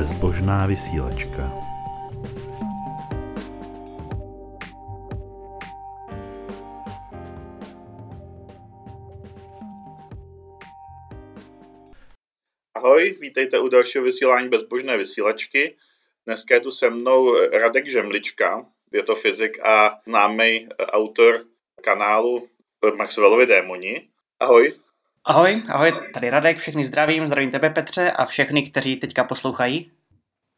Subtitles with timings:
[0.00, 1.52] Bezbožná vysílačka.
[12.74, 15.76] Ahoj, vítejte u dalšího vysílání Bezbožné vysílačky.
[16.26, 21.44] Dneska je tu se mnou Radek Žemlička, je to fyzik a známý autor
[21.84, 22.48] kanálu
[22.96, 24.08] Maxwellovi démoni.
[24.40, 24.72] Ahoj.
[25.24, 29.90] Ahoj, ahoj, tady Radek, všechny zdravím, zdravím tebe Petře a všechny, kteří teďka poslouchají.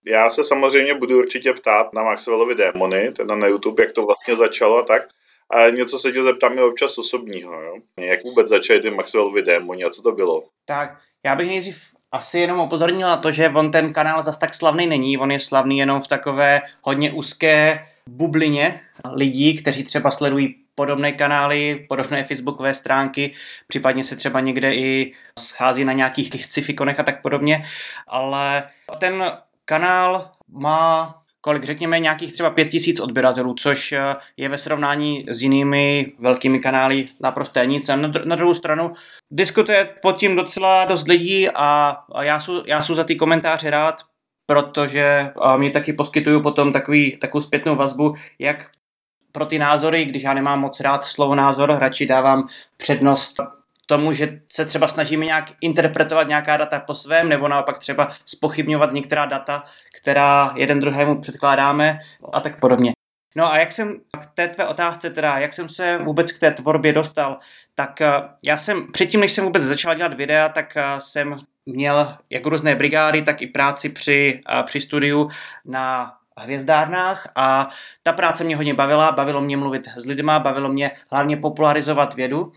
[0.07, 4.37] Já se samozřejmě budu určitě ptát na Maxwellovi démony, teda na YouTube, jak to vlastně
[4.37, 5.03] začalo a tak.
[5.51, 7.75] A něco se tě zeptám i občas osobního, jo?
[7.97, 10.45] Jak vůbec začaly ty Maxwellovi démoni a co to bylo?
[10.65, 14.55] Tak, já bych nejdřív asi jenom upozornil na to, že on ten kanál zas tak
[14.55, 18.81] slavný není, on je slavný jenom v takové hodně úzké bublině
[19.15, 23.33] lidí, kteří třeba sledují podobné kanály, podobné facebookové stránky,
[23.69, 27.67] případně se třeba někde i schází na nějakých sci a tak podobně,
[28.09, 28.63] ale
[28.99, 29.33] ten
[29.65, 33.95] kanál má kolik řekněme nějakých třeba pět tisíc odběratelů, což
[34.37, 37.89] je ve srovnání s jinými velkými kanály naprosté nic.
[37.89, 38.93] Na, dr- na druhou stranu
[39.31, 44.03] diskutuje pod tím docela dost lidí a, a já jsem já za ty komentáře rád,
[44.47, 48.71] protože mě taky poskytují potom takový, takovou zpětnou vazbu, jak
[49.33, 53.41] pro ty názory, když já nemám moc rád slovo názor, radši dávám přednost
[53.87, 58.93] tomu, že se třeba snažíme nějak interpretovat nějaká data po svém, nebo naopak třeba spochybňovat
[58.93, 59.65] některá data,
[60.01, 61.99] která jeden druhému předkládáme
[62.33, 62.93] a tak podobně.
[63.37, 66.51] No a jak jsem k té tvé otázce, teda jak jsem se vůbec k té
[66.51, 67.39] tvorbě dostal,
[67.75, 68.13] tak eh,
[68.45, 71.37] já jsem předtím, než jsem vůbec začal dělat videa, tak eh, jsem
[71.67, 75.29] měl jak různé brigády, tak i práci při, eh, při studiu
[75.65, 77.69] na hvězdárnách a
[78.03, 82.53] ta práce mě hodně bavila, bavilo mě mluvit s lidma, bavilo mě hlavně popularizovat vědu.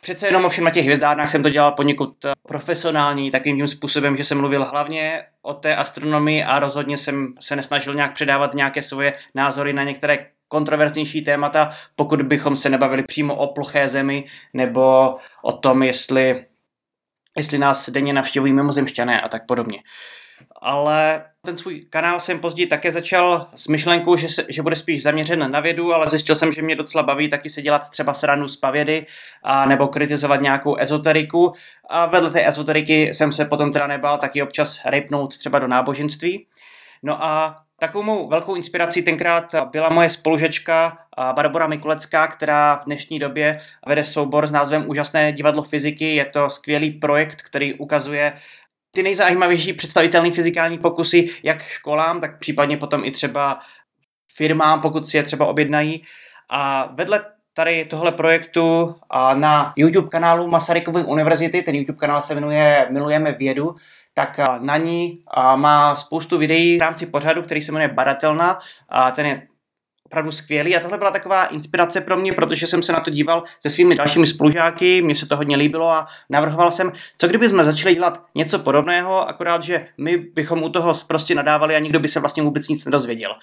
[0.00, 4.16] Přece jenom ovšem na těch hvězdárnách jsem to dělal poněkud eh, profesionální, takým tím způsobem,
[4.16, 8.82] že jsem mluvil hlavně o té astronomii a rozhodně jsem se nesnažil nějak předávat nějaké
[8.82, 15.16] svoje názory na některé kontroverznější témata, pokud bychom se nebavili přímo o ploché zemi nebo
[15.42, 16.44] o tom, jestli,
[17.36, 19.78] jestli nás denně navštěvují mimozemšťané a tak podobně
[20.60, 25.02] ale ten svůj kanál jsem později také začal s myšlenkou, že, se, že bude spíš
[25.02, 28.48] zaměřen na vědu, ale zjistil jsem, že mě docela baví taky se dělat třeba sranu
[28.48, 29.06] z pavědy
[29.42, 31.52] a nebo kritizovat nějakou ezoteriku
[31.88, 36.46] a vedle té ezoteriky jsem se potom teda nebál taky občas rejpnout třeba do náboženství.
[37.02, 40.98] No a Takovou mou velkou inspirací tenkrát byla moje spolužečka
[41.32, 46.14] Barbara Mikulecká, která v dnešní době vede soubor s názvem Úžasné divadlo fyziky.
[46.14, 48.32] Je to skvělý projekt, který ukazuje
[48.98, 53.60] ty nejzajímavější představitelné fyzikální pokusy, jak školám, tak případně potom i třeba
[54.36, 56.00] firmám, pokud si je třeba objednají.
[56.50, 62.34] A vedle tady tohle projektu a na YouTube kanálu Masarykovy univerzity, ten YouTube kanál se
[62.34, 63.74] jmenuje Milujeme vědu,
[64.14, 65.24] tak na ní
[65.56, 68.58] má spoustu videí v rámci pořadu, který se jmenuje Badatelna.
[68.88, 69.46] A ten je
[70.08, 73.44] opravdu skvělý a tohle byla taková inspirace pro mě, protože jsem se na to díval
[73.62, 77.64] se svými dalšími spolužáky, mně se to hodně líbilo a navrhoval jsem, co kdyby jsme
[77.64, 82.08] začali dělat něco podobného, akorát, že my bychom u toho prostě nadávali a nikdo by
[82.08, 83.36] se vlastně vůbec nic nedozvěděl.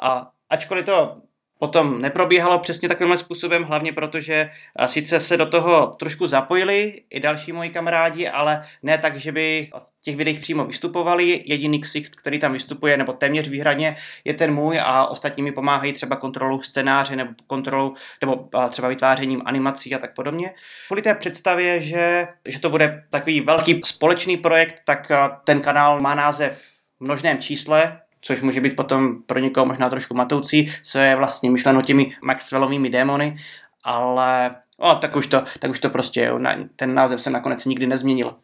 [0.00, 1.16] A ačkoliv to
[1.62, 4.50] potom neprobíhalo přesně takovým způsobem, hlavně protože
[4.86, 9.70] sice se do toho trošku zapojili i další moji kamarádi, ale ne tak, že by
[9.78, 11.42] v těch videích přímo vystupovali.
[11.46, 15.92] Jediný ksicht, který tam vystupuje, nebo téměř výhradně, je ten můj a ostatní mi pomáhají
[15.92, 20.54] třeba kontrolou scénáře nebo kontrolou, nebo třeba vytvářením animací a tak podobně.
[20.86, 25.12] Kvůli té představě, že, že to bude takový velký společný projekt, tak
[25.44, 26.62] ten kanál má název
[26.98, 31.50] v množném čísle, což může být potom pro někoho možná trošku matoucí, co je vlastně
[31.50, 33.36] myšleno těmi Maxwellovými démony,
[33.84, 36.32] ale o, tak, už to, tak už to prostě,
[36.76, 38.34] ten název se nakonec nikdy nezměnil.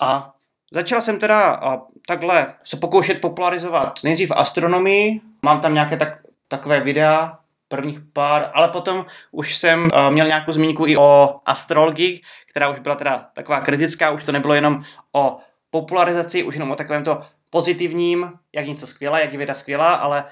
[0.00, 0.34] A
[0.72, 6.80] začal jsem teda a, takhle se pokoušet popularizovat nejdřív astronomii, mám tam nějaké tak, takové
[6.80, 7.38] videa,
[7.68, 12.20] prvních pár, ale potom už jsem měl nějakou zmínku i o astrologii,
[12.50, 14.82] která už byla teda taková kritická, už to nebylo jenom
[15.12, 15.38] o
[15.70, 17.22] popularizaci, už jenom o takovém to
[17.54, 20.24] pozitivním, jak něco skvělá, jak je věda skvělá, ale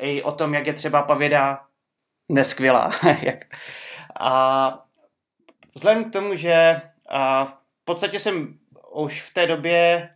[0.00, 1.64] i o tom, jak je třeba pavěda
[2.28, 2.90] neskvělá.
[4.20, 4.84] a
[5.74, 8.58] vzhledem k tomu, že a v podstatě jsem
[8.94, 10.10] už v té době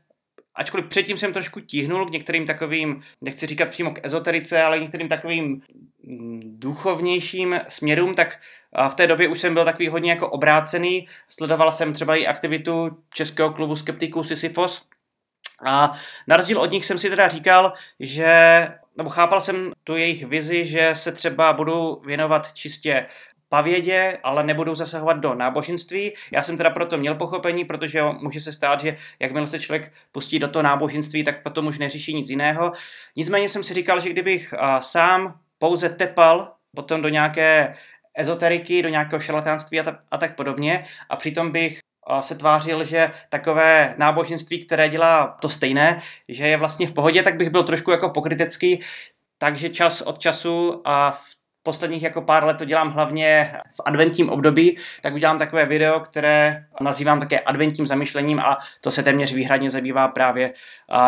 [0.54, 5.08] ačkoliv předtím jsem trošku tíhnul k některým takovým, nechci říkat přímo k ezoterice, ale některým
[5.08, 5.62] takovým
[6.02, 8.40] mm, duchovnějším směrům, tak
[8.90, 11.06] v té době už jsem byl takový hodně jako obrácený.
[11.28, 14.90] Sledoval jsem třeba i aktivitu Českého klubu skeptiků Sisyfos,
[15.64, 15.92] a
[16.26, 18.66] na rozdíl od nich jsem si teda říkal, že,
[18.96, 23.06] nebo chápal jsem tu jejich vizi, že se třeba budu věnovat čistě
[23.48, 26.12] pavědě, ale nebudou zasahovat do náboženství.
[26.32, 30.38] Já jsem teda proto měl pochopení, protože může se stát, že jakmile se člověk pustí
[30.38, 32.72] do toho náboženství, tak potom už neřeší nic jiného.
[33.16, 37.76] Nicméně jsem si říkal, že kdybych sám pouze tepal potom do nějaké
[38.14, 41.78] ezoteriky, do nějakého šarlatánství a, ta, a tak podobně a přitom bych
[42.20, 47.36] se tvářil, že takové náboženství, které dělá to stejné, že je vlastně v pohodě, tak
[47.36, 48.80] bych byl trošku jako pokrytecký,
[49.38, 54.30] takže čas od času a v posledních jako pár let to dělám hlavně v adventním
[54.30, 59.70] období, tak udělám takové video, které nazývám také adventním zamyšlením a to se téměř výhradně
[59.70, 60.52] zabývá právě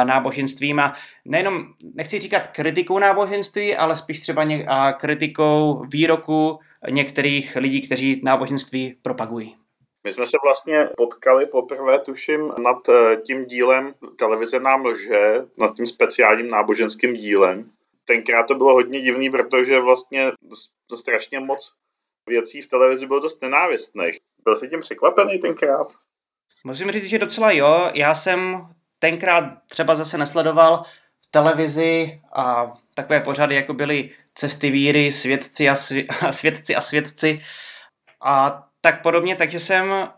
[0.04, 0.94] náboženstvím a
[1.24, 1.64] nejenom,
[1.94, 4.44] nechci říkat kritikou náboženství, ale spíš třeba
[4.92, 6.58] kritikou výroku
[6.90, 9.61] některých lidí, kteří náboženství propagují.
[10.04, 15.76] My jsme se vlastně potkali poprvé, tuším, nad eh, tím dílem Televize nám lže, nad
[15.76, 17.70] tím speciálním náboženským dílem.
[18.04, 20.32] Tenkrát to bylo hodně divný, protože vlastně
[20.94, 21.72] strašně moc
[22.28, 24.18] věcí v televizi bylo dost nenávistných.
[24.44, 25.92] Byl jsi tím překvapený tenkrát?
[26.64, 27.90] Musím říct, že docela jo.
[27.94, 28.66] Já jsem
[28.98, 30.84] tenkrát třeba zase nesledoval
[31.26, 36.80] v televizi a takové pořady, jako byly Cesty víry, Svědci a, svě- a svědci a
[36.80, 37.40] svědci.
[38.20, 40.08] A tak podobně, takže jsem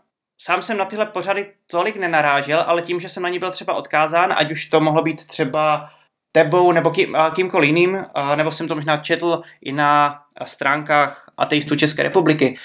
[0.41, 3.73] sám jsem na tyhle pořady tolik nenarážel, ale tím, že jsem na ní byl třeba
[3.73, 5.89] odkázán, ať už to mohlo být třeba
[6.31, 12.03] tebou nebo kým, kýmkoliv jiným, nebo jsem to možná četl i na stránkách ateistů České
[12.03, 12.57] republiky,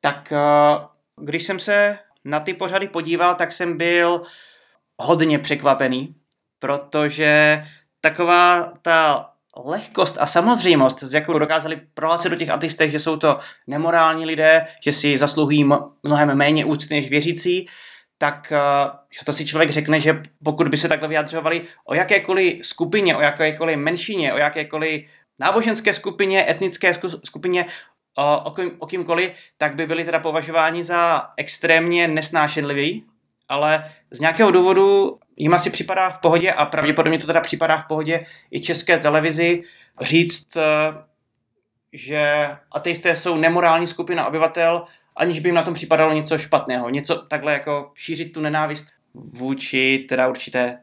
[0.00, 0.32] tak
[1.20, 4.22] když jsem se na ty pořady podíval, tak jsem byl
[4.98, 6.14] hodně překvapený,
[6.58, 7.64] protože
[8.00, 13.38] taková ta lehkost a samozřejmost, s jakou dokázali prohlásit do těch ateistech, že jsou to
[13.66, 15.64] nemorální lidé, že si zasluhují
[16.02, 17.66] mnohem méně úcty než věřící,
[18.18, 18.58] tak eh,
[19.18, 23.20] že to si člověk řekne, že pokud by se takhle vyjadřovali o jakékoliv skupině, o
[23.20, 25.04] jakékoliv menšině, o jakékoliv
[25.38, 27.66] náboženské skupině, etnické skupině,
[28.18, 33.04] o, o, kým, o kýmkoliv, tak by byli teda považováni za extrémně nesnášenliví,
[33.48, 37.86] ale z nějakého důvodu jim asi připadá v pohodě a pravděpodobně to teda připadá v
[37.86, 39.62] pohodě i české televizi
[40.00, 40.62] říct, eh,
[41.92, 44.84] že ateisté jsou nemorální skupina obyvatel,
[45.16, 46.90] aniž by jim na tom připadalo něco špatného.
[46.90, 50.80] Něco takhle jako šířit tu nenávist vůči teda určité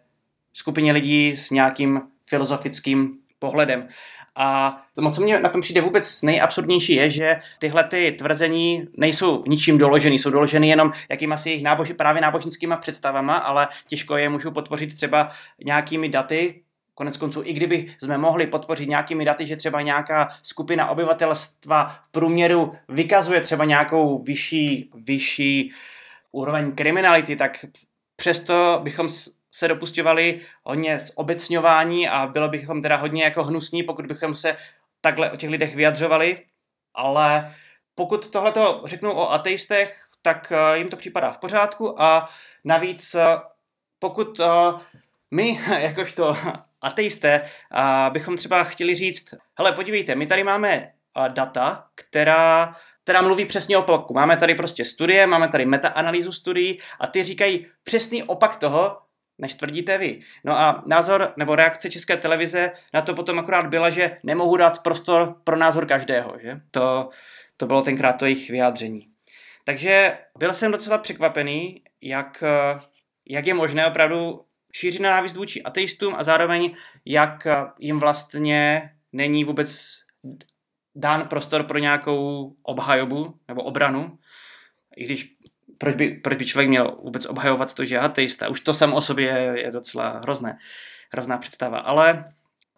[0.54, 3.88] skupině lidí s nějakým filozofickým pohledem.
[4.36, 9.44] A to, co mě na tom přijde vůbec nejabsurdnější, je, že tyhle ty tvrzení nejsou
[9.48, 14.30] ničím doloženy, jsou doloženy jenom jakýma si jejich náboži, právě náboženskýma představama, ale těžko je
[14.30, 15.31] můžou podpořit třeba
[15.66, 16.62] nějakými daty,
[16.94, 22.12] Konec konců, i kdyby jsme mohli podpořit nějakými daty, že třeba nějaká skupina obyvatelstva v
[22.12, 25.72] průměru vykazuje třeba nějakou vyšší, vyšší
[26.31, 27.66] úroveň kriminality, tak
[28.16, 29.10] přesto bychom
[29.51, 34.57] se dopustovali hodně zobecňování a bylo bychom teda hodně jako hnusní, pokud bychom se
[35.01, 36.45] takhle o těch lidech vyjadřovali,
[36.94, 37.56] ale
[37.95, 42.30] pokud tohle to řeknu o ateistech, tak eh, jim to připadá v pořádku a
[42.63, 43.38] navíc eh,
[44.00, 44.45] pokud eh,
[45.31, 46.36] my, jakožto
[46.81, 47.50] ateisté,
[48.09, 50.92] bychom třeba chtěli říct, hele, podívejte, my tady máme
[51.27, 54.13] data, která která mluví přesně o opaku.
[54.13, 58.97] Máme tady prostě studie, máme tady metaanalýzu studií a ty říkají přesný opak toho,
[59.42, 60.21] než tvrdíte vy.
[60.44, 64.83] No a názor nebo reakce České televize na to potom akorát byla, že nemohu dát
[64.83, 66.36] prostor pro názor každého.
[66.42, 66.62] Že?
[66.71, 67.10] To,
[67.57, 69.07] to bylo tenkrát to jejich vyjádření.
[69.64, 72.44] Takže byl jsem docela překvapený, jak,
[73.30, 76.74] jak je možné opravdu šířit nenávist vůči ateistům a zároveň
[77.06, 77.48] jak
[77.80, 79.98] jim vlastně není vůbec
[80.95, 84.18] dán prostor pro nějakou obhajobu nebo obranu,
[84.95, 85.36] i když
[85.81, 88.50] proč by, proč by člověk měl vůbec obhajovat to, že je ateista.
[88.50, 90.57] Už to sam o sobě je, docela hrozné,
[91.14, 91.80] hrozná představa.
[91.80, 92.26] Ale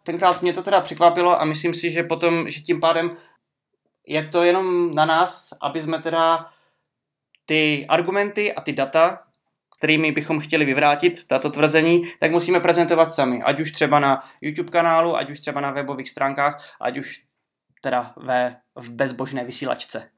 [0.04, 3.12] tenkrát mě to teda překvapilo a myslím si, že potom, že tím pádem
[4.08, 6.46] je to jenom na nás, aby jsme teda
[7.46, 9.24] ty argumenty a ty data,
[9.78, 13.42] kterými bychom chtěli vyvrátit tato tvrzení, tak musíme prezentovat sami.
[13.44, 17.22] Ať už třeba na YouTube kanálu, ať už třeba na webových stránkách, ať už
[17.82, 20.10] teda ve, v bezbožné vysílačce.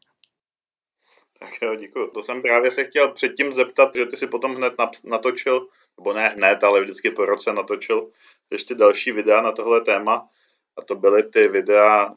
[1.39, 2.07] Tak jo, děkuji.
[2.07, 4.73] To jsem právě se chtěl předtím zeptat, že ty si potom hned
[5.05, 8.11] natočil, nebo ne hned, ale vždycky po roce natočil
[8.51, 10.29] ještě další videa na tohle téma.
[10.77, 12.13] A to byly ty videa,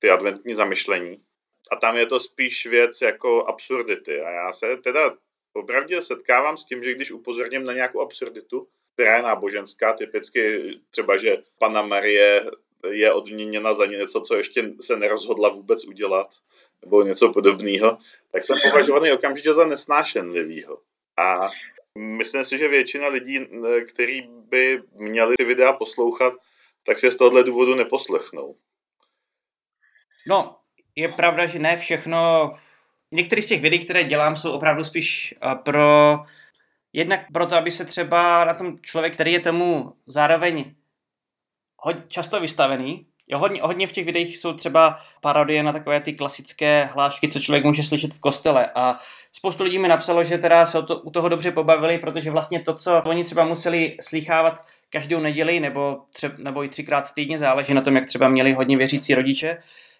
[0.00, 1.22] ty adventní zamyšlení.
[1.70, 4.20] A tam je to spíš věc jako absurdity.
[4.20, 5.16] A já se teda
[5.52, 11.16] opravdu setkávám s tím, že když upozorním na nějakou absurditu, která je náboženská, typicky třeba,
[11.16, 12.50] že Pana Marie
[12.90, 16.28] je odměněna za něco, co ještě se nerozhodla vůbec udělat,
[16.82, 17.98] nebo něco podobného,
[18.32, 20.78] tak jsem považovaný okamžitě za nesnášenlivýho.
[21.18, 21.50] A
[21.98, 23.46] myslím si, že většina lidí,
[23.88, 26.34] kteří by měli ty videa poslouchat,
[26.86, 28.56] tak se z tohohle důvodu neposlechnou.
[30.28, 30.56] No,
[30.96, 32.50] je pravda, že ne všechno,
[33.10, 36.16] některé z těch videí, které dělám, jsou opravdu spíš uh, pro,
[36.92, 40.74] jednak proto, aby se třeba na tom člověk, který je tomu zároveň
[41.78, 46.12] hodně často vystavený, Jo, hodně, hodně v těch videích jsou třeba parodie na takové ty
[46.12, 48.70] klasické hlášky, co člověk může slyšet v kostele.
[48.74, 48.96] A
[49.32, 52.74] spoustu lidí mi napsalo, že teda se to, u toho dobře pobavili, protože vlastně to,
[52.74, 57.80] co oni třeba museli slýchávat každou neděli nebo, třeba, nebo i třikrát týdně, záleží na
[57.80, 59.56] tom, jak třeba měli hodně věřící rodiče.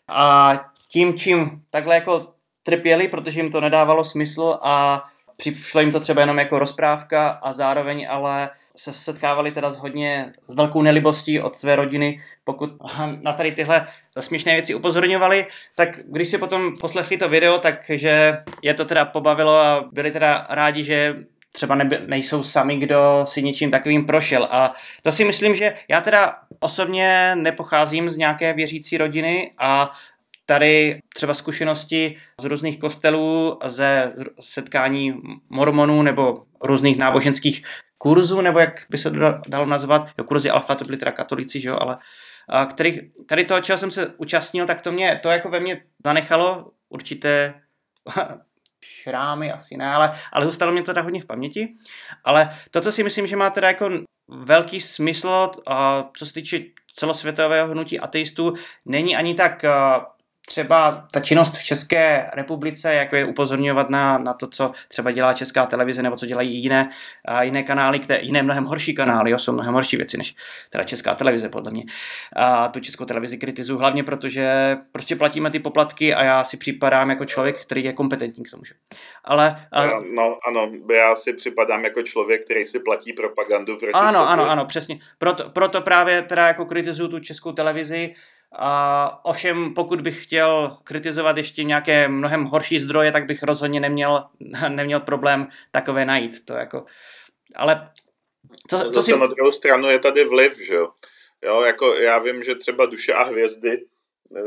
[0.08, 0.52] A
[0.88, 2.32] tím, čím takhle jako
[2.62, 5.04] trpěli, protože jim to nedávalo smysl a
[5.38, 10.32] přišlo jim to třeba jenom jako rozprávka a zároveň ale se setkávali teda s hodně
[10.48, 12.70] s velkou nelibostí od své rodiny, pokud
[13.22, 13.86] na tady tyhle
[14.20, 19.52] směšné věci upozorňovali, tak když si potom poslechli to video, takže je to teda pobavilo
[19.52, 21.16] a byli teda rádi, že
[21.52, 24.48] třeba neby, nejsou sami, kdo si něčím takovým prošel.
[24.50, 29.92] A to si myslím, že já teda osobně nepocházím z nějaké věřící rodiny a
[30.48, 35.14] tady třeba zkušenosti z různých kostelů, ze setkání
[35.48, 37.62] mormonů nebo různých náboženských
[37.98, 39.10] kurzů, nebo jak by se
[39.48, 41.98] dalo nazvat, jo, kurzy alfa, to byly teda katolici, že jo, ale
[42.48, 45.82] a kterých, tady toho, čeho jsem se účastnil, tak to mě, to jako ve mně
[46.04, 47.54] zanechalo určité
[48.84, 51.74] šrámy, asi ne, ale, ale zůstalo mě to teda hodně v paměti.
[52.24, 53.90] Ale to, co si myslím, že má teda jako
[54.28, 56.60] velký smysl, a co se týče
[56.94, 58.54] celosvětového hnutí ateistů,
[58.86, 59.64] není ani tak
[60.48, 65.32] třeba ta činnost v České republice, jako je upozorňovat na, na to, co třeba dělá
[65.32, 66.90] Česká televize nebo co dělají jiné,
[67.24, 70.34] a jiné kanály, které, jiné mnohem horší kanály, jo, jsou mnohem horší věci než
[70.70, 71.84] teda Česká televize, podle mě.
[72.36, 77.10] A tu Českou televizi kritizuju hlavně, protože prostě platíme ty poplatky a já si připadám
[77.10, 78.64] jako člověk, který je kompetentní k tomu.
[78.64, 78.74] Že?
[79.24, 79.86] Ale, a...
[80.14, 84.26] No, ano, já si připadám jako člověk, který si platí propagandu proti Ano, sobě.
[84.26, 84.98] ano, ano, přesně.
[85.18, 88.14] Proto, proto právě teda jako kritizuju tu Českou televizi,
[88.52, 94.24] a ovšem, pokud bych chtěl kritizovat ještě nějaké mnohem horší zdroje, tak bych rozhodně neměl,
[94.68, 96.44] neměl problém takové najít.
[96.44, 96.84] To jako,
[97.54, 97.90] ale
[98.70, 99.18] co, co Zase si...
[99.18, 100.88] na druhou stranu je tady vliv, že jo?
[101.44, 103.84] jo jako já vím, že třeba duše a hvězdy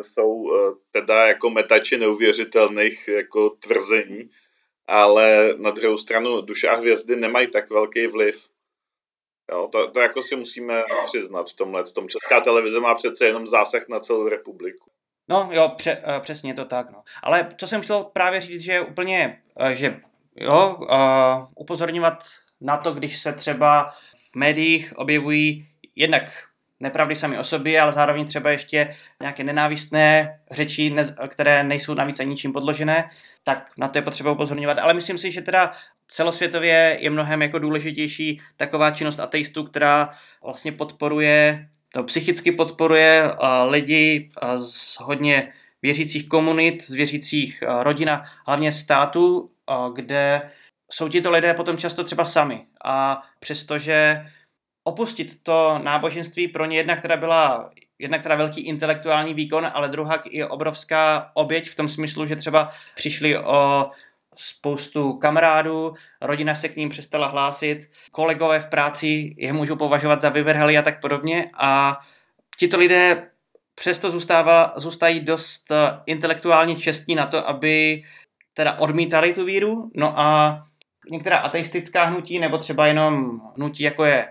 [0.01, 4.29] jsou eh, teda jako metači neuvěřitelných jako tvrzení,
[4.88, 8.50] ale na druhou stranu duše a hvězdy nemají tak velký vliv
[9.51, 11.84] Jo, to, to jako si musíme přiznat v tomhle.
[11.84, 14.91] Tom Česká televize má přece jenom zásah na celou republiku.
[15.29, 16.91] No jo, pře, uh, přesně to tak.
[16.91, 17.03] No.
[17.24, 20.01] Ale co jsem chtěl právě říct, že úplně, uh, že
[20.36, 20.88] jo, uh,
[21.55, 22.24] upozorňovat
[22.62, 23.93] na to, když se třeba
[24.31, 26.24] v médiích objevují jednak
[26.79, 30.96] nepravdy sami o sobě, ale zároveň třeba ještě nějaké nenávistné řeči,
[31.27, 33.10] které nejsou navíc ani ničím podložené,
[33.43, 34.79] tak na to je potřeba upozorňovat.
[34.79, 35.74] Ale myslím si, že teda
[36.12, 40.13] celosvětově je mnohem jako důležitější taková činnost ateistů, která
[40.44, 43.24] vlastně podporuje, to psychicky podporuje
[43.70, 49.51] lidi z hodně věřících komunit, z věřících rodin a hlavně států,
[49.94, 50.51] kde
[50.91, 52.65] jsou tito lidé potom často třeba sami.
[52.86, 54.25] A přestože
[54.84, 60.24] opustit to náboženství pro ně jedna, která byla jednak teda velký intelektuální výkon, ale druhá
[60.32, 63.89] je obrovská oběť v tom smyslu, že třeba přišli o
[64.35, 67.79] spoustu kamarádů, rodina se k ním přestala hlásit,
[68.11, 72.00] kolegové v práci je můžou považovat za vyvrheli a tak podobně a
[72.57, 73.27] tito lidé
[73.75, 78.03] přesto zůstává, zůstají dost eh, intelektuálně čestní na to, aby
[78.53, 80.61] teda odmítali tu víru, no a
[81.09, 84.27] některá ateistická hnutí, nebo třeba jenom hnutí jako je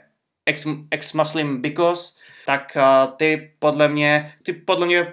[0.47, 2.13] ex, ex-muslim because,
[2.47, 5.13] tak uh, ty podle mě, ty podle mě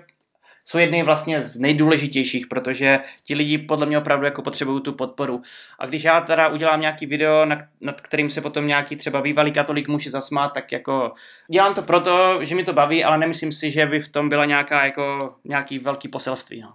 [0.69, 5.41] jsou jedny vlastně z nejdůležitějších, protože ti lidi podle mě opravdu jako potřebují tu podporu.
[5.79, 7.45] A když já teda udělám nějaký video,
[7.81, 11.11] nad, kterým se potom nějaký třeba bývalý katolik může zasmát, tak jako
[11.51, 14.45] dělám to proto, že mi to baví, ale nemyslím si, že by v tom byla
[14.45, 16.61] nějaká jako nějaký velký poselství.
[16.61, 16.73] No.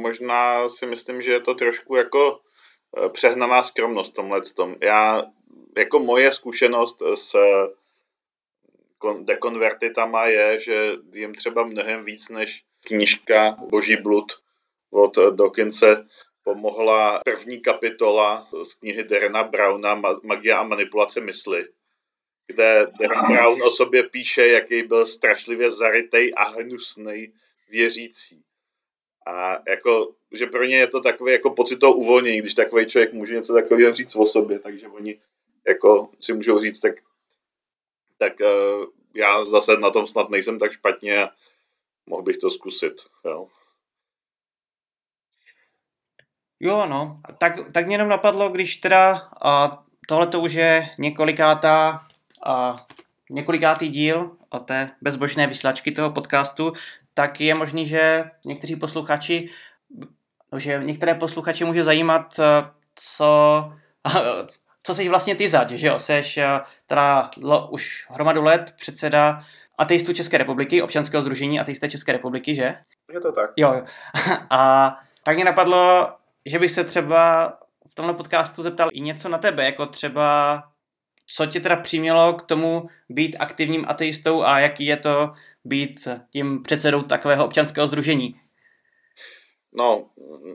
[0.00, 2.38] Možná si myslím, že je to trošku jako
[3.04, 4.74] eh, přehnaná skromnost tomhle tom.
[4.82, 5.24] Já,
[5.78, 7.36] jako moje zkušenost s
[9.20, 14.32] dekonvertitama je, že jim třeba mnohem víc než knížka Boží blud
[14.90, 16.06] od Dokince
[16.42, 21.68] pomohla první kapitola z knihy Derena Browna Magie a manipulace mysli,
[22.46, 27.32] kde Darren Brown o sobě píše, jaký byl strašlivě zarytej a hnusný
[27.68, 28.42] věřící.
[29.26, 33.12] A jako, že pro ně je to takový jako pocit toho uvolnění, když takový člověk
[33.12, 35.20] může něco takového říct o sobě, takže oni
[35.68, 36.94] jako si můžou říct, tak,
[38.18, 41.28] tak uh, já zase na tom snad nejsem tak špatně
[42.08, 42.94] mohl bych to zkusit.
[43.24, 43.46] Jo,
[46.60, 49.30] jo no, tak, tak mě jenom napadlo, když teda
[50.08, 52.06] tohle to už je několikátá,
[52.46, 52.76] a,
[53.30, 56.72] několikátý díl o té bezbožné vysílačky toho podcastu,
[57.14, 59.50] tak je možný, že někteří posluchači,
[60.56, 63.72] že některé posluchači může zajímat, eh, co,
[64.82, 65.98] co jsi vlastně ty zač, že jo?
[65.98, 67.30] Seš eh, teda
[67.70, 69.44] už hromadu let předseda
[69.78, 72.74] ateistů České republiky, občanského združení ateisté České republiky, že?
[73.12, 73.50] Je to tak.
[73.56, 73.82] Jo, jo.
[74.50, 76.08] A tak mě napadlo,
[76.46, 77.52] že bych se třeba
[77.90, 80.62] v tomhle podcastu zeptal i něco na tebe, jako třeba
[81.26, 85.32] co tě teda přimělo k tomu být aktivním ateistou a jaký je to
[85.64, 88.40] být tím předsedou takového občanského združení?
[89.72, 90.10] No,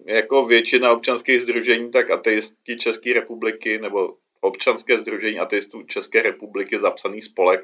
[0.06, 7.22] jako většina občanských združení, tak ateisti České republiky nebo občanské združení ateistů České republiky zapsaný
[7.22, 7.62] spolek,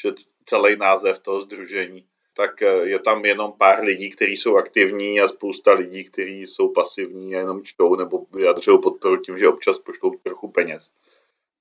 [0.00, 0.08] že
[0.44, 2.06] celý název toho združení,
[2.36, 6.68] tak eh, je tam jenom pár lidí, kteří jsou aktivní a spousta lidí, kteří jsou
[6.68, 10.92] pasivní a jenom čtou nebo vyjadřují podporu tím, že občas pošlou trochu peněz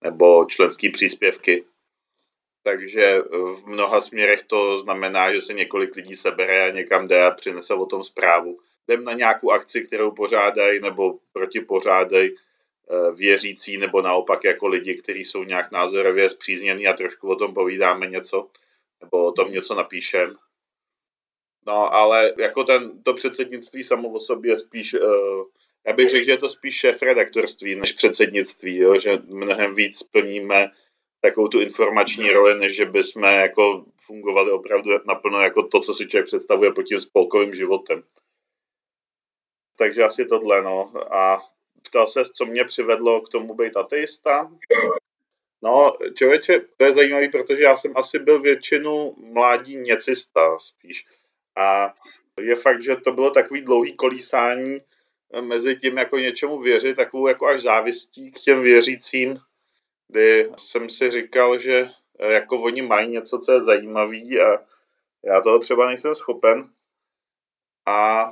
[0.04, 1.64] nebo členské příspěvky.
[2.64, 7.32] Takže v mnoha směrech to znamená, že se několik lidí sebere a někam jde a
[7.32, 8.60] přinese o tom zprávu.
[8.88, 12.51] Jdem na nějakou akci, kterou pořádají nebo protipořádají eh,
[13.16, 18.08] věřící nebo naopak jako lidi, kteří jsou nějak názorově zpříznění a trošku o tom povídáme
[18.08, 18.48] něco
[19.02, 20.36] nebo o tom něco napíšem.
[21.68, 25.46] No, ale jako ten, to předsednictví samo o sobě je spíš, uh,
[25.88, 29.00] já bych řekl, že je to spíš šéf redaktorství než předsednictví, jo?
[29.00, 30.72] že mnohem víc plníme
[31.22, 36.08] takovou tu informační roli, než že bychom jako fungovali opravdu naplno jako to, co si
[36.08, 38.04] člověk představuje pod tím spolkovým životem.
[39.78, 40.94] Takže asi tohle, no.
[41.16, 41.42] A
[41.84, 44.52] ptal se, co mě přivedlo k tomu být ateista?
[45.62, 51.06] No, člověče, to je zajímavé, protože já jsem asi byl většinu mládí něcista spíš.
[51.58, 51.94] A
[52.40, 54.82] je fakt, že to bylo takový dlouhý kolísání
[55.42, 59.40] mezi tím jako něčemu věřit, takovou jako až závistí k těm věřícím,
[60.08, 61.90] kdy jsem si říkal, že
[62.20, 64.66] jako oni mají něco, co je zajímavý a
[65.24, 66.70] já toho třeba nejsem schopen.
[67.86, 68.32] A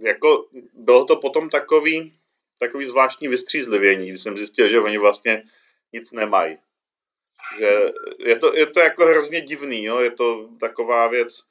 [0.00, 2.12] jako bylo to potom takový,
[2.58, 5.42] takový zvláštní vystřízlivění, když jsem zjistil, že oni vlastně
[5.92, 6.58] nic nemají.
[7.58, 7.86] Že
[8.18, 9.98] je to, je to jako hrozně divný, jo?
[9.98, 11.42] je to taková věc,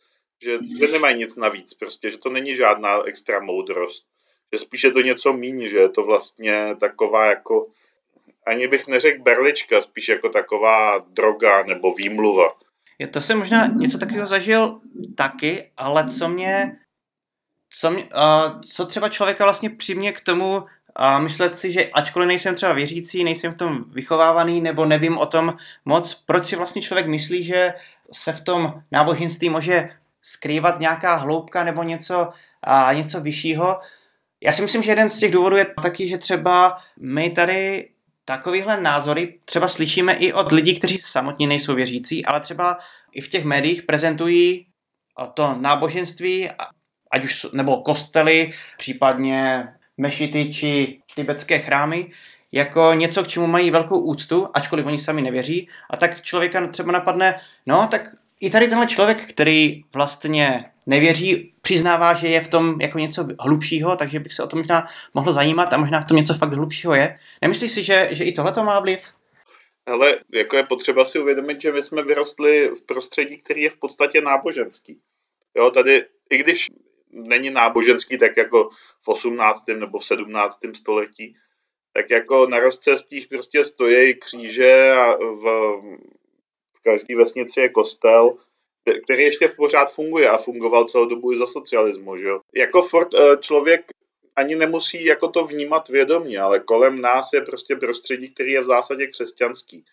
[0.44, 4.06] že, že nemají nic navíc, prostě, že to není žádná extra moudrost.
[4.54, 7.68] Že spíše to něco míní, že je to vlastně taková jako,
[8.48, 12.56] ani bych neřekl berlička, spíš jako taková droga nebo výmluva.
[13.00, 14.80] Je to jsem možná něco takového zažil
[15.16, 16.80] taky, ale co mě,
[17.70, 20.64] co, mě, uh, co třeba člověka vlastně přimě k tomu
[20.96, 25.26] a myslet si, že ačkoliv nejsem třeba věřící, nejsem v tom vychovávaný nebo nevím o
[25.26, 25.54] tom
[25.86, 27.74] moc, proč si vlastně člověk myslí, že
[28.12, 29.90] se v tom náboženství může
[30.22, 32.30] skrývat nějaká hloubka nebo něco,
[32.64, 33.80] a něco vyššího.
[34.42, 37.90] Já si myslím, že jeden z těch důvodů je taky, že třeba my tady
[38.26, 42.78] takovýhle názory třeba slyšíme i od lidí, kteří samotně nejsou věřící, ale třeba
[43.12, 44.68] i v těch médiích prezentují
[45.34, 46.50] to náboženství,
[47.12, 49.68] ať už nebo kostely, případně
[50.04, 52.12] mešity či tibetské chrámy,
[52.52, 55.70] jako něco, k čemu mají velkou úctu, ačkoliv oni sami nevěří.
[55.90, 62.14] A tak člověka třeba napadne, no tak i tady tenhle člověk, který vlastně nevěří, přiznává,
[62.14, 65.74] že je v tom jako něco hlubšího, takže bych se o to možná mohl zajímat
[65.74, 67.16] a možná v tom něco fakt hlubšího je.
[67.42, 69.00] Nemyslíš si, že, že i tohle to má vliv?
[69.86, 73.80] Ale jako je potřeba si uvědomit, že my jsme vyrostli v prostředí, který je v
[73.80, 75.00] podstatě náboženský.
[75.56, 76.68] Jo, tady, i když
[77.14, 78.70] není náboženský tak jako
[79.02, 79.68] v 18.
[79.68, 80.60] nebo v 17.
[80.74, 81.36] století,
[81.94, 85.44] tak jako na rozcestích prostě stojí kříže a v,
[86.84, 88.38] každé vesnici je kostel,
[89.04, 92.18] který ještě v pořád funguje a fungoval celou dobu i za socialismu.
[92.18, 92.30] Že?
[92.56, 93.86] Jako furt eh, člověk
[94.36, 98.66] ani nemusí jako to vnímat vědomě, ale kolem nás je prostě prostředí, který je v
[98.66, 99.86] zásadě křesťanský.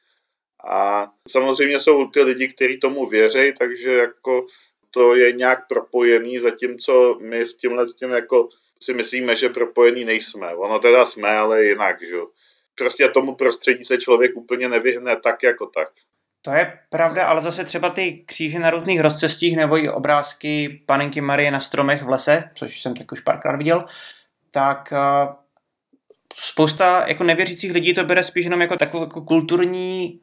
[0.64, 4.46] A samozřejmě jsou ty lidi, kteří tomu věří, takže jako
[4.90, 8.48] to je nějak propojený, zatímco my s tímhle s tím jako
[8.83, 10.55] si myslíme, že propojený nejsme.
[10.55, 12.16] Ono teda jsme, ale jinak, že
[12.81, 15.88] Prostě tomu prostředí se člověk úplně nevyhne tak jako tak.
[16.42, 21.20] To je pravda, ale zase třeba ty kříže na různých rozcestích nebo i obrázky panenky
[21.20, 23.85] Marie na stromech v lese, což jsem tak už párkrát viděl,
[24.50, 25.35] tak uh,
[26.37, 30.20] spousta jako nevěřících lidí to bere spíš jenom jako takovou jako kulturní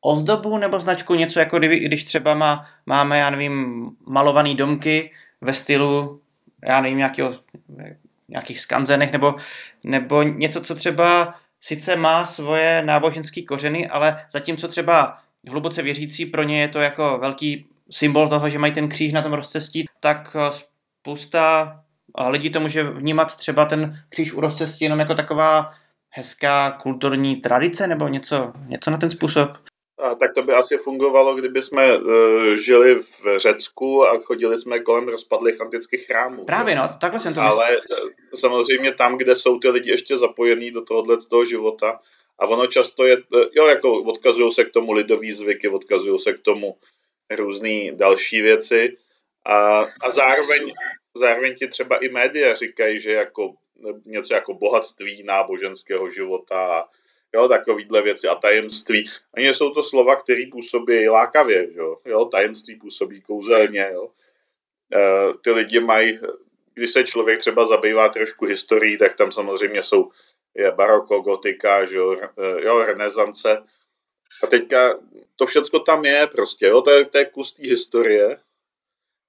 [0.00, 5.10] ozdobu nebo značku, něco jako kdyby, když třeba má, máme, já nevím, malovaný domky
[5.40, 6.20] ve stylu,
[6.64, 7.34] já nevím, nějakého,
[8.28, 9.34] nějakých skanzenech nebo,
[9.84, 16.42] nebo něco, co třeba sice má svoje náboženské kořeny, ale zatímco třeba hluboce věřící, pro
[16.42, 20.36] ně je to jako velký symbol toho, že mají ten kříž na tom rozcestí, tak
[20.36, 20.52] eh,
[21.02, 21.76] spousta
[22.28, 25.72] lidí to může vnímat třeba ten kříž u rozcestí jenom jako taková
[26.08, 29.58] hezká kulturní tradice nebo něco, něco na ten způsob.
[30.02, 32.04] A tak to by asi fungovalo, kdyby jsme uh,
[32.54, 36.44] žili v Řecku a chodili jsme kolem rozpadlých antických chrámů.
[36.44, 37.60] Právě no, takhle jsem to myslel.
[37.60, 42.00] Ale uh, samozřejmě tam, kde jsou ty lidi ještě zapojení do tohohle z toho života,
[42.38, 46.32] a ono často je, uh, jo, jako odkazují se k tomu lidový zvyky, odkazují se
[46.32, 46.76] k tomu
[47.30, 48.96] různé další věci
[49.46, 50.72] a, a zároveň,
[51.16, 53.54] zároveň ti třeba i média říkají, že jako
[54.04, 56.84] něco jako bohatství náboženského života
[57.34, 59.10] jo, takovýhle věci a tajemství.
[59.34, 64.10] Ani jsou to slova, které působí lákavě, jo, jo tajemství působí kouzelně, jo.
[64.94, 64.98] E,
[65.44, 66.18] ty lidi mají,
[66.74, 70.10] když se člověk třeba zabývá trošku historií, tak tam samozřejmě jsou
[70.54, 73.62] je baroko, gotika, jo, e, jo, renesance.
[74.42, 74.98] A teďka
[75.36, 78.38] to všechno tam je prostě, jo, to je, to je kus té historie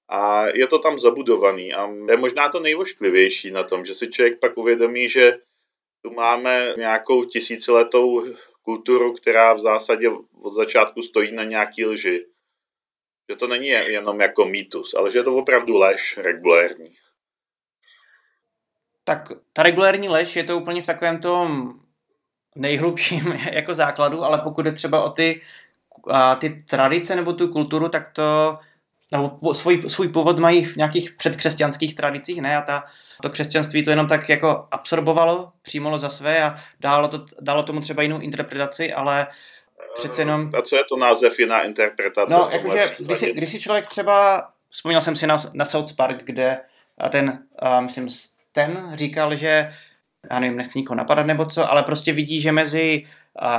[0.10, 4.40] a je to tam zabudovaný a je možná to nejvošklivější na tom, že si člověk
[4.40, 5.34] pak uvědomí, že
[6.02, 8.26] tu máme nějakou tisíciletou
[8.62, 10.10] kulturu, která v zásadě
[10.44, 12.26] od začátku stojí na nějaký lži.
[13.30, 16.96] Že to není jenom jako mýtus, ale že je to opravdu lež regulérní.
[19.04, 21.74] Tak ta regulérní lež je to úplně v takovém tom
[22.56, 25.42] nejhlubším jako základu, ale pokud je třeba o ty,
[26.08, 28.60] a ty tradice nebo tu kulturu, tak to
[29.12, 32.58] nebo svůj, svůj původ mají v nějakých předkřesťanských tradicích, ne?
[32.58, 32.84] A ta,
[33.22, 37.82] to křesťanství to jenom tak jako absorbovalo, přijímalo za své a dalo, to, dalo tomu
[37.82, 39.28] třeba jinou interpretaci, ale
[39.96, 40.50] přece jenom...
[40.58, 42.36] A co je to název jiná interpretace?
[42.36, 46.24] No, jakože, když si, když si člověk třeba, vzpomněl jsem si na, na South Park,
[46.24, 46.58] kde
[47.10, 48.08] ten, uh, myslím,
[48.52, 49.74] ten říkal, že
[50.32, 53.04] já nevím, nechci nikoho napadat nebo co, ale prostě vidí, že mezi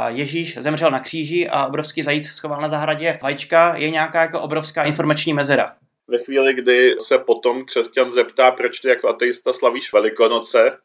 [0.09, 4.83] Ježíš zemřel na kříži a obrovský zajíc schoval na zahradě vajíčka, je nějaká jako obrovská
[4.83, 5.77] informační mezera.
[6.09, 10.79] Ve chvíli, kdy se potom křesťan zeptá, proč ty jako ateista slavíš Velikonoce,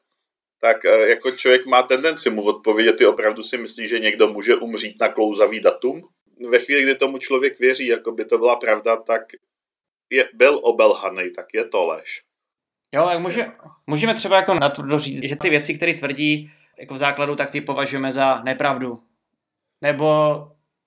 [0.62, 4.56] tak e, jako člověk má tendenci mu odpovědět, ty opravdu si myslí, že někdo může
[4.56, 6.02] umřít na klouzavý datum.
[6.50, 9.22] Ve chvíli, kdy tomu člověk věří, jako by to byla pravda, tak
[10.10, 12.22] je, byl obelhaný, tak je to lež.
[12.94, 13.46] Jo, jak může,
[13.88, 17.62] můžeme třeba jako natvrdo říct, že ty věci, které tvrdí jako v základu, tak ty
[17.62, 19.00] považujeme za nepravdu.
[19.82, 20.08] Nebo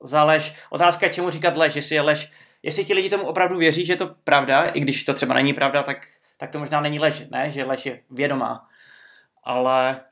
[0.03, 0.55] za lež.
[0.71, 2.33] Otázka je, čemu říkat lež, jestli je lež.
[2.63, 5.55] Jestli ti lidi tomu opravdu věří, že je to pravda, i když to třeba není
[5.55, 7.51] pravda, tak, tak to možná není lež, ne?
[7.51, 8.69] Že lež je vědomá.
[9.45, 10.05] Ale...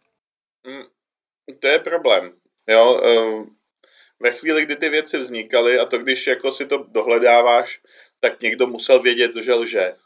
[0.67, 0.85] Mm,
[1.61, 2.33] to je problém.
[2.69, 3.47] Jo, uh,
[4.21, 7.81] ve chvíli, kdy ty věci vznikaly a to, když jako si to dohledáváš,
[8.21, 9.97] tak někdo musel vědět, že lže.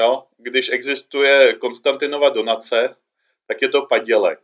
[0.00, 0.26] Jo?
[0.36, 2.96] Když existuje Konstantinova donace,
[3.46, 4.40] tak je to padělek.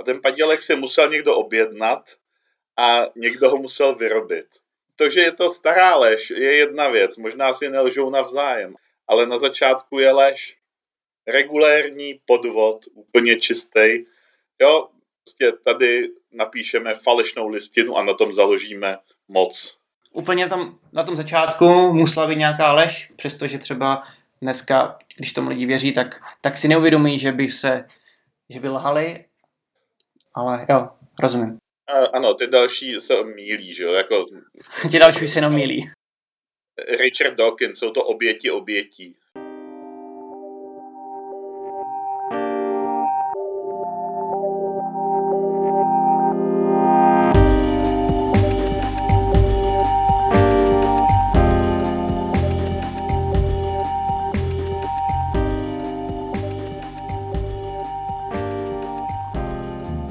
[0.00, 2.10] A ten padělek si musel někdo objednat
[2.78, 4.46] a někdo ho musel vyrobit.
[4.96, 7.16] To, že je to stará lež, je jedna věc.
[7.16, 8.74] Možná si nelžou navzájem.
[9.08, 10.56] Ale na začátku je lež.
[11.26, 14.04] Regulérní podvod, úplně čistý.
[14.60, 14.88] Jo,
[15.24, 18.98] prostě tady napíšeme falešnou listinu a na tom založíme
[19.28, 19.76] moc.
[20.12, 24.02] Úplně tam na tom začátku musela být nějaká lež, přestože třeba
[24.42, 27.84] dneska, když tomu lidi věří, tak, tak si neuvědomí, že by se,
[28.52, 29.24] že by lhali,
[30.36, 30.88] ale jo,
[31.22, 31.58] rozumím.
[31.86, 34.24] A, ano, ty další se mílí, že jo, jako...
[34.90, 35.90] ty další se jenom mílí.
[37.00, 39.16] Richard Dawkins, jsou to oběti obětí.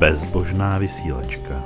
[0.01, 1.61] Bezbožná vysílačka.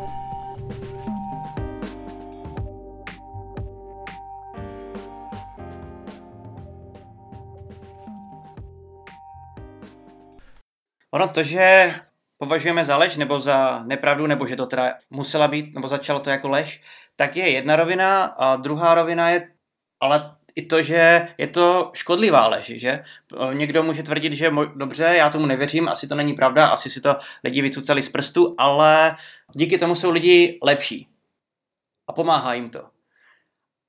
[11.12, 11.96] Ono to, že
[12.38, 16.30] považujeme za lež nebo za nepravdu, nebo že to teda musela být, nebo začalo to
[16.30, 16.84] jako lež,
[17.16, 19.52] tak je jedna rovina a druhá rovina je
[20.00, 23.04] ale i to, že je to škodlivá lež, že
[23.54, 27.16] někdo může tvrdit, že dobře, já tomu nevěřím, asi to není pravda, asi si to
[27.44, 29.16] lidi vycucali z prstu, ale
[29.54, 31.08] díky tomu jsou lidi lepší
[32.08, 32.84] a pomáhá jim to.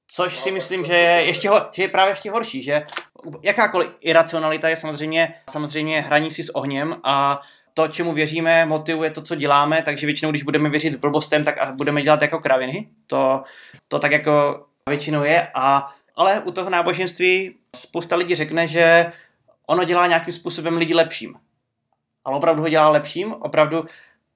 [0.09, 2.83] Což si myslím, že je, ještě ho, že je právě ještě horší, že
[3.43, 7.41] jakákoliv iracionalita je samozřejmě, samozřejmě hraní si s ohněm a
[7.75, 12.03] to, čemu věříme, motivuje to, co děláme, takže většinou, když budeme věřit blbostem, tak budeme
[12.03, 12.89] dělat jako kraviny.
[13.07, 13.43] To,
[13.89, 19.13] to tak jako většinou je a ale u toho náboženství spousta lidí řekne, že
[19.67, 21.35] ono dělá nějakým způsobem lidi lepším.
[22.25, 23.85] Ale opravdu ho dělá lepším, opravdu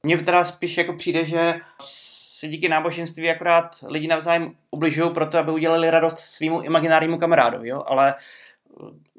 [0.03, 5.53] mně teda spíš jako přijde, že si díky náboženství akorát lidi navzájem ubližují proto, aby
[5.53, 7.85] udělali radost svýmu imaginárnímu kamarádovi, jo?
[7.87, 8.15] ale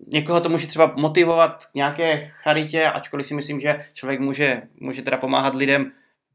[0.08, 5.02] někoho to může třeba motivovat k nějaké charitě, ačkoliv si myslím, že člověk může, může
[5.02, 5.92] teda pomáhat lidem,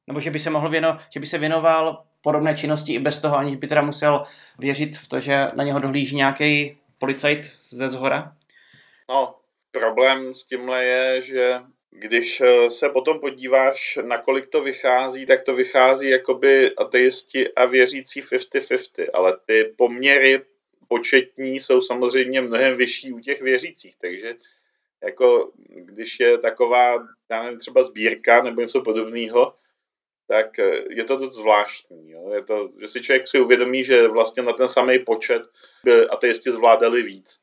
[0.07, 3.37] nebo že by se mohl věno, že by se věnoval podobné činnosti i bez toho,
[3.37, 4.23] aniž by teda musel
[4.59, 8.33] věřit v to, že na něho dohlíží nějaký policajt ze zhora?
[9.09, 9.35] No,
[9.71, 11.55] problém s tímhle je, že
[11.91, 17.65] když eh, se potom podíváš, na kolik to vychází, tak to vychází jakoby ateisti a
[17.65, 20.43] věřící 50-50, ale ty poměry
[20.89, 24.35] početní jsou samozřejmě mnohem vyšší u těch věřících, takže
[25.05, 29.55] jako když je taková, já nevím, třeba sbírka nebo něco podobného,
[30.27, 32.11] tak eh, je to dost zvláštní.
[32.11, 32.31] Jo?
[32.35, 35.43] Je to, že si člověk si uvědomí, že vlastně na ten samý počet
[35.85, 37.39] by ateisti zvládali víc.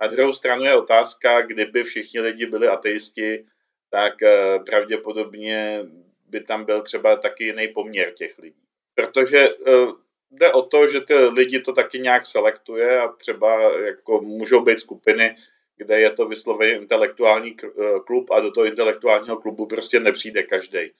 [0.00, 3.46] Na druhou stranu je otázka, kdyby všichni lidi byli ateisti,
[3.90, 5.84] tak eh, pravděpodobně
[6.28, 8.62] by tam byl třeba taky jiný poměr těch lidí.
[8.94, 9.72] Protože eh,
[10.30, 14.80] jde o to, že ty lidi to taky nějak selektuje a třeba jako můžou být
[14.80, 15.36] skupiny,
[15.76, 17.56] kde je to vysloveně intelektuální
[18.06, 20.92] klub a do toho intelektuálního klubu prostě nepřijde každý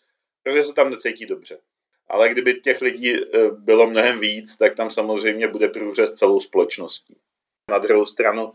[0.47, 1.59] protože se tam necítí dobře.
[2.09, 7.17] Ale kdyby těch lidí e, bylo mnohem víc, tak tam samozřejmě bude průřez celou společností.
[7.71, 8.53] Na druhou stranu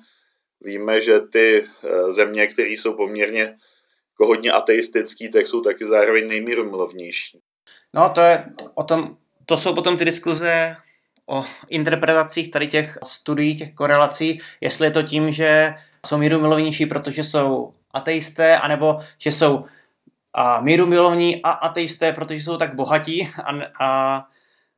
[0.62, 6.28] víme, že ty e, země, které jsou poměrně jako hodně ateistický, tak jsou taky zároveň
[6.28, 7.40] nejmírumilovnější.
[7.94, 10.76] No to je o tom, to jsou potom ty diskuze
[11.26, 15.74] o interpretacích tady těch studií, těch korelací, jestli je to tím, že
[16.06, 19.64] jsou mírumilovnější, protože jsou ateisté, anebo že jsou
[20.34, 24.24] a míru milovní a ateisté, protože jsou tak bohatí a, a,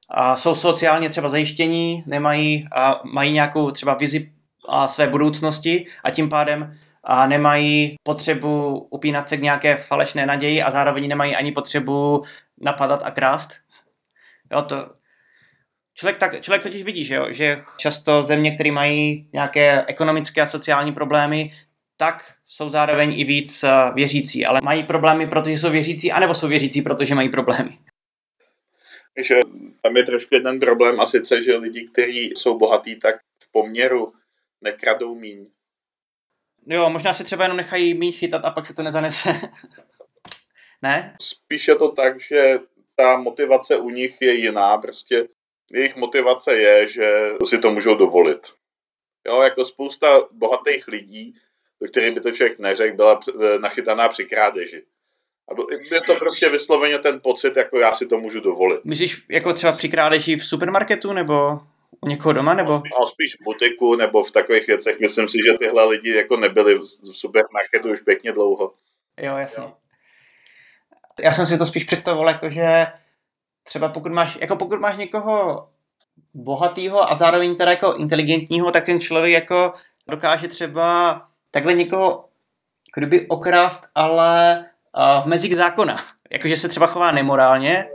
[0.09, 4.31] a jsou sociálně třeba zajištění, nemají a mají nějakou třeba vizi
[4.69, 10.63] a své budoucnosti a tím pádem a nemají potřebu upínat se k nějaké falešné naději
[10.63, 12.23] a zároveň nemají ani potřebu
[12.61, 13.53] napadat a krást.
[14.51, 14.89] Jo, to,
[15.93, 20.47] člověk, tak, člověk totiž vidí, že, jo, že často země, které mají nějaké ekonomické a
[20.47, 21.49] sociální problémy,
[21.97, 26.47] tak jsou zároveň i víc eh, věřící, ale mají problémy, protože jsou věřící, anebo jsou
[26.47, 27.77] věřící, protože mají problémy.
[29.15, 29.39] Takže
[29.81, 34.13] tam je trošku jeden problém a sice, že lidi, kteří jsou bohatí, tak v poměru
[34.61, 35.47] nekradou míň.
[36.67, 39.29] Jo, možná si třeba jenom nechají míň chytat a pak se to nezanese.
[40.81, 41.15] ne?
[41.21, 42.59] Spíš je to tak, že
[42.95, 44.77] ta motivace u nich je jiná.
[44.77, 45.27] Prostě
[45.71, 48.47] jejich motivace je, že si to můžou dovolit.
[49.27, 51.33] Jo, jako spousta bohatých lidí
[51.83, 54.83] do který by to člověk neřekl, byla eh, nachytaná při krádeži.
[55.49, 55.53] A
[55.91, 58.85] je to prostě vysloveně ten pocit, jako já si to můžu dovolit.
[58.85, 61.59] Myslíš jako třeba při krádeži v supermarketu nebo
[62.01, 62.53] u někoho doma?
[62.53, 62.71] Nebo?
[62.71, 64.99] No, spíš v butiku nebo v takových věcech.
[64.99, 68.73] Myslím si, že tyhle lidi jako nebyli v supermarketu už pěkně dlouho.
[69.21, 69.63] Jo, jasně.
[69.63, 69.73] Jo.
[71.19, 72.87] Já jsem si to spíš představoval jako, že
[73.63, 75.67] třeba pokud máš, jako pokud máš někoho
[76.33, 79.73] bohatýho a zároveň teda jako inteligentního, tak ten člověk jako
[80.07, 81.21] dokáže třeba
[81.53, 82.29] takhle někoho
[82.95, 84.59] kdyby okrást, ale
[84.97, 85.97] uh, v mezích zákona.
[86.31, 87.85] Jakože se třeba chová nemorálně,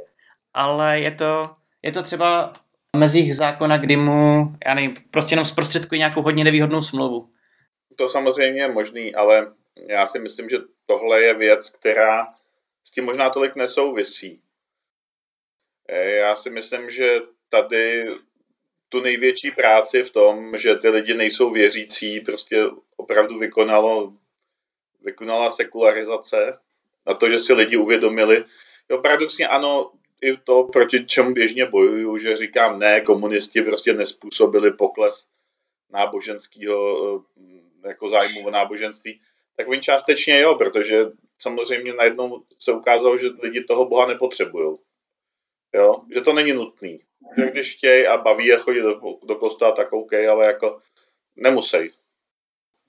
[0.55, 1.43] ale je to,
[1.83, 2.53] je to třeba
[2.95, 7.31] v mezích zákona, kdy mu, já nevím, prostě jenom zprostředkuje nějakou hodně nevýhodnou smlouvu.
[7.97, 9.53] To samozřejmě je možný, ale
[9.89, 12.35] já si myslím, že tohle je věc, která
[12.85, 14.43] s tím možná tolik nesouvisí.
[15.89, 18.07] E, já si myslím, že tady
[18.89, 22.65] tu největší práci v tom, že ty lidi nejsou věřící, prostě
[22.97, 24.13] opravdu vykonalo,
[25.01, 26.59] vykonala sekularizace
[27.07, 28.45] a to, že si lidi uvědomili.
[28.91, 29.91] Jo, paradoxně ano,
[30.23, 35.29] i to, proti čemu běžně bojuju, že říkám ne, komunisti prostě nespůsobili pokles
[35.91, 37.25] náboženského
[37.85, 39.21] eh, jako zájmu o náboženství,
[39.57, 41.07] tak oni částečně jo, protože
[41.39, 44.77] samozřejmě najednou se ukázalo, že lidi toho Boha nepotřebují.
[45.75, 47.01] Jo, že to není nutný
[47.37, 50.81] že když chtějí a baví je chodit do, do kostela, tak OK, ale jako
[51.37, 51.79] nemusí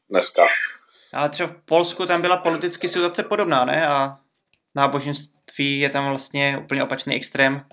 [0.10, 0.46] dneska.
[1.14, 3.88] Ale třeba v Polsku tam byla politicky situace podobná, ne?
[3.88, 4.20] A
[4.76, 7.66] náboženství je tam vlastně úplně opačný extrém.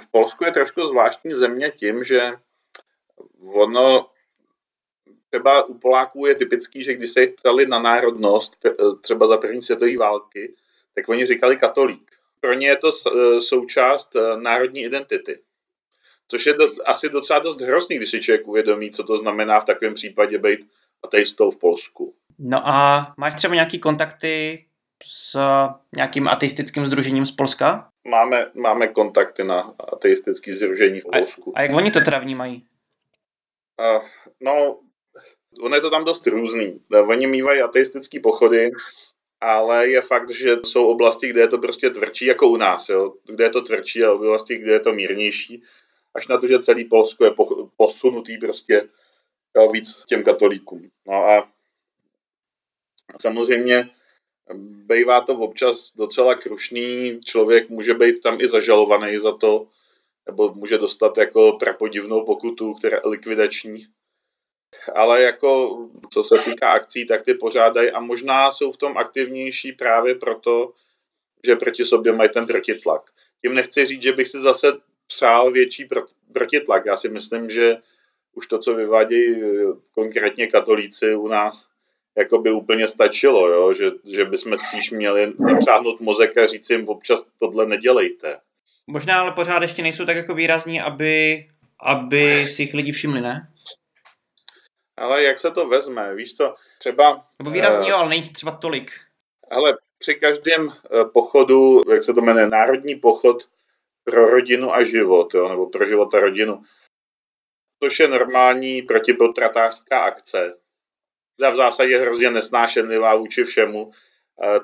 [0.00, 2.32] V Polsku je trošku zvláštní země tím, že
[3.54, 4.06] ono
[5.30, 8.66] třeba u Poláků je typický, že když se ptali na národnost,
[9.00, 10.54] třeba za první světové války,
[10.94, 12.10] tak oni říkali katolík.
[12.40, 12.92] Pro ně je to
[13.40, 15.40] součást eh, národní identity.
[16.28, 19.64] Což je do, asi docela dost hrozný, když si člověk uvědomí, co to znamená v
[19.64, 20.68] takovém případě být
[21.02, 22.14] ateistou v Polsku.
[22.38, 24.64] No a máš třeba nějaký kontakty
[25.04, 25.38] s
[25.96, 27.88] nějakým ateistickým združením z Polska?
[28.08, 31.52] Máme, máme kontakty na ateistické združení v Polsku.
[31.56, 32.66] A, a jak oni to teda vnímají?
[33.96, 34.02] Uh,
[34.40, 34.78] no,
[35.62, 36.80] ono je to tam dost různý.
[37.08, 38.70] Oni mývají ateistické pochody,
[39.40, 43.12] ale je fakt, že jsou oblasti, kde je to prostě tvrdší jako u nás, jo?
[43.24, 45.62] kde je to tvrdší a oblasti, kde je to mírnější
[46.16, 47.34] až na to, že celý Polsko je
[47.76, 48.88] posunutý prostě
[49.72, 50.90] víc těm katolíkům.
[51.06, 51.48] No a
[53.20, 53.88] samozřejmě
[54.86, 59.68] bývá to občas docela krušný, člověk může být tam i zažalovaný za to,
[60.26, 63.86] nebo může dostat jako prapodivnou pokutu, která je likvidační.
[64.94, 65.78] Ale jako
[66.12, 70.72] co se týká akcí, tak ty pořádají a možná jsou v tom aktivnější právě proto,
[71.46, 73.10] že proti sobě mají ten protitlak.
[73.42, 74.72] Tím nechci říct, že bych si zase
[75.06, 75.88] přál větší
[76.32, 76.86] protitlak.
[76.86, 77.76] Já si myslím, že
[78.34, 81.68] už to, co vyvádějí eh, konkrétně katolíci u nás,
[82.16, 83.72] jako by úplně stačilo, jo?
[83.72, 88.40] Že, že bychom spíš měli zapřáhnout mozek a říct jim občas tohle nedělejte.
[88.86, 91.46] Možná ale pořád ještě nejsou tak jako výrazní, aby,
[91.80, 93.52] aby si jich lidi všimli, ne?
[94.96, 97.24] Ale jak se to vezme, víš co, třeba...
[97.38, 98.90] Nebo výrazní, uh, ale není třeba tolik.
[99.50, 100.72] Ale při každém uh,
[101.12, 103.48] pochodu, jak se to jmenuje, národní pochod
[104.06, 106.62] pro rodinu a život, jo, nebo pro život a rodinu,
[107.82, 110.58] což je normální protipotratářská akce.
[111.36, 113.84] Teda v zásadě hrozně nesnášenlivá vůči všemu.
[113.84, 113.92] Uh,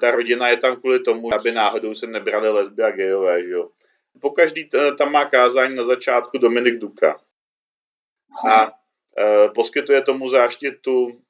[0.01, 3.71] ta rodina je tam kvůli tomu, aby náhodou se nebrali lesby a gejové, že jo.
[4.21, 7.21] Po každý tam má kázání na začátku Dominik Duka.
[8.51, 8.73] A
[9.19, 11.23] Eh, poskytuje tomu záštitu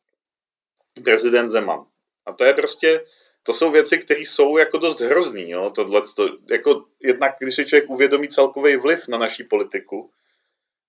[1.04, 1.86] prezident Zeman.
[2.26, 3.04] A to je prostě,
[3.42, 7.66] to jsou věci, které jsou jako dost hrozný, jo, tohle, to, jako jednak, když si
[7.66, 10.10] člověk uvědomí celkový vliv na naší politiku,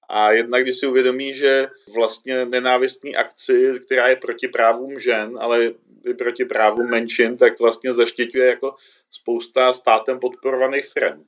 [0.09, 5.65] a jednak, když si uvědomí, že vlastně nenávistný akci, která je proti právům žen, ale
[6.05, 8.75] i proti právům menšin, tak vlastně zaštiťuje jako
[9.09, 11.25] spousta státem podporovaných firm.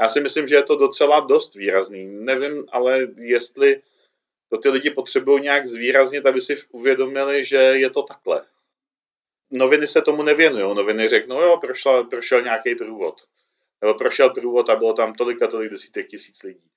[0.00, 2.06] Já si myslím, že je to docela dost výrazný.
[2.06, 3.82] Nevím, ale jestli
[4.50, 8.42] to ty lidi potřebují nějak zvýraznit, aby si uvědomili, že je to takhle.
[9.50, 10.76] Noviny se tomu nevěnují.
[10.76, 13.14] Noviny řeknou, jo, prošel, prošel nějaký průvod.
[13.82, 16.70] Nebo prošel průvod a bylo tam tolik a tolik desítek tisíc lidí.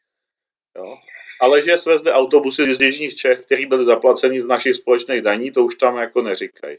[0.78, 0.98] Jo?
[1.42, 5.64] Ale že svezli autobusy z Jižních Čech, který byly zaplaceni z našich společných daní, to
[5.64, 6.78] už tam jako neříkají.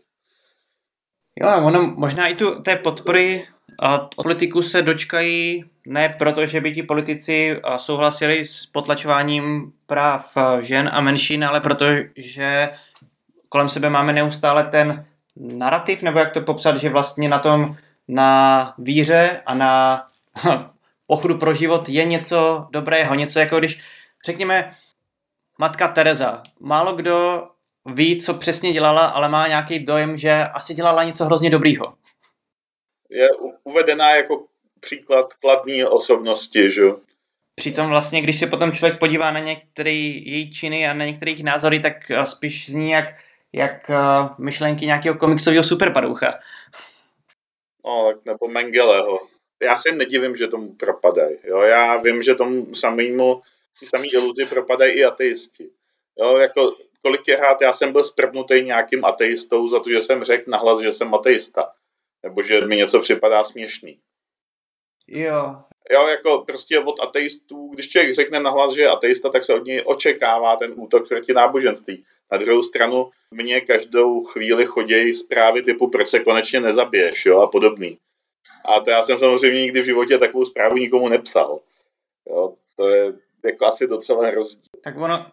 [1.41, 3.49] Jo, ono možná i tu té podpory
[3.81, 10.91] a politiku se dočkají ne proto, že by ti politici souhlasili s potlačováním práv žen
[10.93, 12.71] a menšin, ale protože
[13.49, 17.77] kolem sebe máme neustále ten narrativ, nebo jak to popsat, že vlastně na tom,
[18.09, 20.03] na víře a na
[21.07, 23.81] pochodu pro život je něco dobrého, něco jako když,
[24.27, 24.75] řekněme,
[25.59, 26.42] matka Teresa.
[26.61, 27.49] Málo kdo
[27.87, 31.95] ví, co přesně dělala, ale má nějaký dojem, že asi dělala něco hrozně dobrýho.
[33.11, 33.29] Je
[33.64, 34.47] uvedená jako
[34.81, 36.83] příklad kladní osobnosti, že
[37.55, 41.81] Přitom vlastně, když se potom člověk podívá na některé její činy a na některých názory,
[41.81, 43.14] tak eh, spíš zní jak,
[43.53, 46.38] jak uh, myšlenky nějakého komiksového superpadoucha.
[47.85, 49.21] No, tak nebo Mengeleho.
[49.62, 51.37] Já se nedivím, že tomu propadají.
[51.45, 51.61] Jo?
[51.61, 53.43] Já vím, že tomu samému,
[53.85, 55.71] samý iluzi propadají i ateisti.
[56.19, 56.37] Jo?
[56.37, 60.93] Jako kolikrát já jsem byl sprbnutý nějakým ateistou za to, že jsem řekl nahlas, že
[60.93, 61.73] jsem ateista.
[62.23, 64.01] Nebo že mi něco připadá směšný.
[65.07, 65.62] Jo.
[65.93, 69.65] Jo, jako prostě od ateistů, když člověk řekne nahlas, že je ateista, tak se od
[69.65, 72.05] něj očekává ten útok proti náboženství.
[72.33, 77.47] Na druhou stranu mě každou chvíli chodějí zprávy typu proč se konečně nezabiješ, jo, a
[77.47, 77.99] podobný.
[78.65, 81.59] A to já jsem samozřejmě nikdy v životě takovou zprávu nikomu nepsal.
[82.29, 83.13] Jo, to je
[83.45, 84.63] jako asi docela rozdíl.
[84.85, 85.27] Tak ono,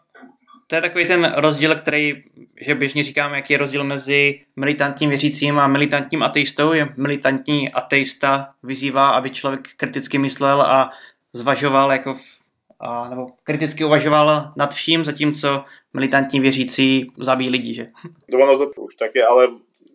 [0.70, 2.24] to je takový ten rozdíl, který,
[2.62, 6.74] že běžně říkáme, jaký je rozdíl mezi militantním věřícím a militantním ateistou.
[6.74, 10.92] Je militantní ateista vyzývá, aby člověk kriticky myslel a
[11.34, 12.24] zvažoval jako v,
[12.80, 17.88] a, nebo kriticky uvažoval nad vším, zatímco militantní věřící zabíjí lidi, že?
[18.32, 19.48] To ono to už taky, ale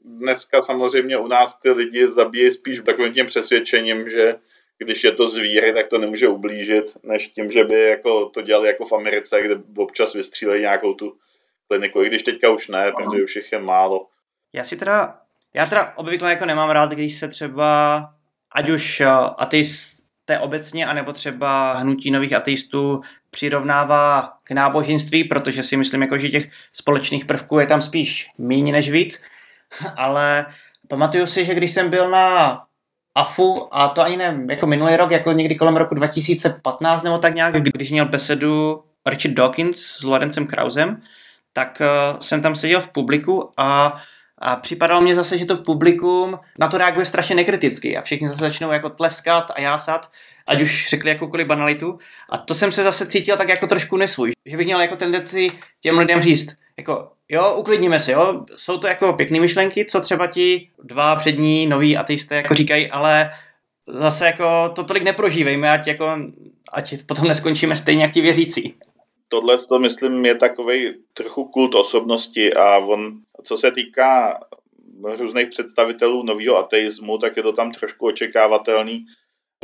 [0.05, 4.35] dneska samozřejmě u nás ty lidi zabíjí spíš takovým tím přesvědčením, že
[4.79, 8.69] když je to zvíře, tak to nemůže ublížit, než tím, že by jako to dělali
[8.69, 11.17] jako v Americe, kde občas vystřílejí nějakou tu
[11.69, 14.07] kliniku, i když teďka už ne, protože už jich je málo.
[14.53, 15.19] Já si teda,
[15.55, 18.05] já teda obvykle jako nemám rád, když se třeba,
[18.53, 19.07] ať už eh,
[19.39, 26.29] ateisté obecně, anebo třeba hnutí nových ateistů přirovnává k náboženství, protože si myslím, jako, že
[26.29, 29.25] těch společných prvků je tam spíš méně než víc,
[29.97, 30.47] ale
[30.89, 32.61] pamatuju si, že když jsem byl na
[33.15, 37.35] AFU a to ani ne, jako minulý rok, jako někdy kolem roku 2015 nebo tak
[37.35, 41.01] nějak, když měl besedu Richard Dawkins s Lorencem Krausem,
[41.53, 43.97] tak uh, jsem tam seděl v publiku a
[44.39, 48.41] a připadalo mě zase, že to publikum na to reaguje strašně nekriticky a všichni zase
[48.41, 50.11] začnou jako tleskat a jásat,
[50.47, 51.99] ať už řekli jakoukoliv banalitu.
[52.31, 54.31] A to jsem se zase cítil tak jako trošku nesvůj.
[54.47, 55.51] Že bych měl jako tendenci
[55.81, 60.27] těm lidem říct, jako jo, uklidníme se, jo, jsou to jako pěkné myšlenky, co třeba
[60.27, 63.31] ti dva přední noví ateisté jako říkají, ale
[63.87, 64.45] zase jako
[64.75, 66.07] to tolik neprožívejme, ať jako,
[66.73, 68.75] ať potom neskončíme stejně jak ti věřící.
[69.29, 74.41] Tohle to myslím je takový trochu kult osobnosti a on, co se týká
[75.17, 79.07] různých představitelů nového ateismu, tak je to tam trošku očekávatelný,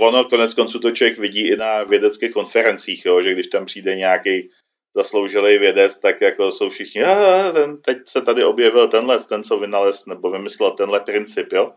[0.01, 3.97] Ono konec konců to člověk vidí i na vědeckých konferencích, jo, že když tam přijde
[3.97, 4.49] nějaký
[4.95, 9.59] zasloužilý vědec, tak jako jsou všichni, a ten, teď se tady objevil tenhle, ten, co
[9.59, 11.73] vynalez nebo vymyslel tenhle princip, jo.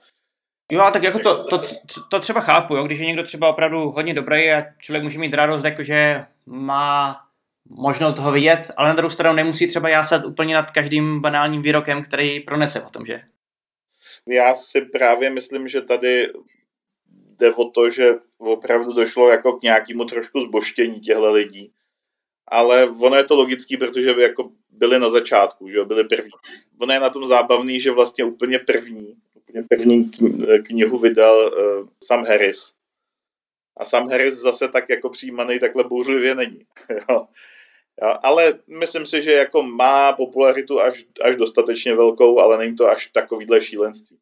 [0.71, 1.61] Jo, a tak jako to, to,
[2.09, 5.33] to třeba chápu, jo, když je někdo třeba opravdu hodně dobrý a člověk může mít
[5.33, 7.15] radost, jakože má
[7.69, 12.03] možnost ho vidět, ale na druhou stranu nemusí třeba jásat úplně nad každým banálním výrokem,
[12.03, 13.21] který pronese o tom, že?
[14.27, 16.27] Já si právě myslím, že tady
[17.39, 21.73] jde o to, že opravdu došlo jako k nějakému trošku zboštění těchto lidí.
[22.53, 26.31] Ale ono je to logický, protože by jako byli na začátku, že byli první.
[26.81, 30.11] Ono je na tom zábavný, že vlastně úplně první, úplně první
[30.65, 32.73] knihu vydal uh, Sam Harris.
[33.77, 36.65] A Sam Harris zase tak jako přijímaný takhle bouřlivě není.
[37.09, 37.27] jo.
[38.01, 42.87] Jo, ale myslím si, že jako má popularitu až, až dostatečně velkou, ale není to
[42.87, 44.17] až takovýhle šílenství.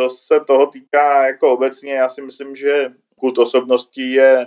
[0.00, 4.46] Co se toho týká jako obecně, já si myslím, že kult osobnosti je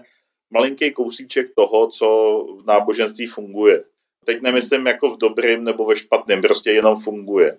[0.51, 2.07] malinký kousíček toho, co
[2.61, 3.83] v náboženství funguje.
[4.25, 7.57] Teď nemyslím jako v dobrým nebo ve špatném, prostě jenom funguje.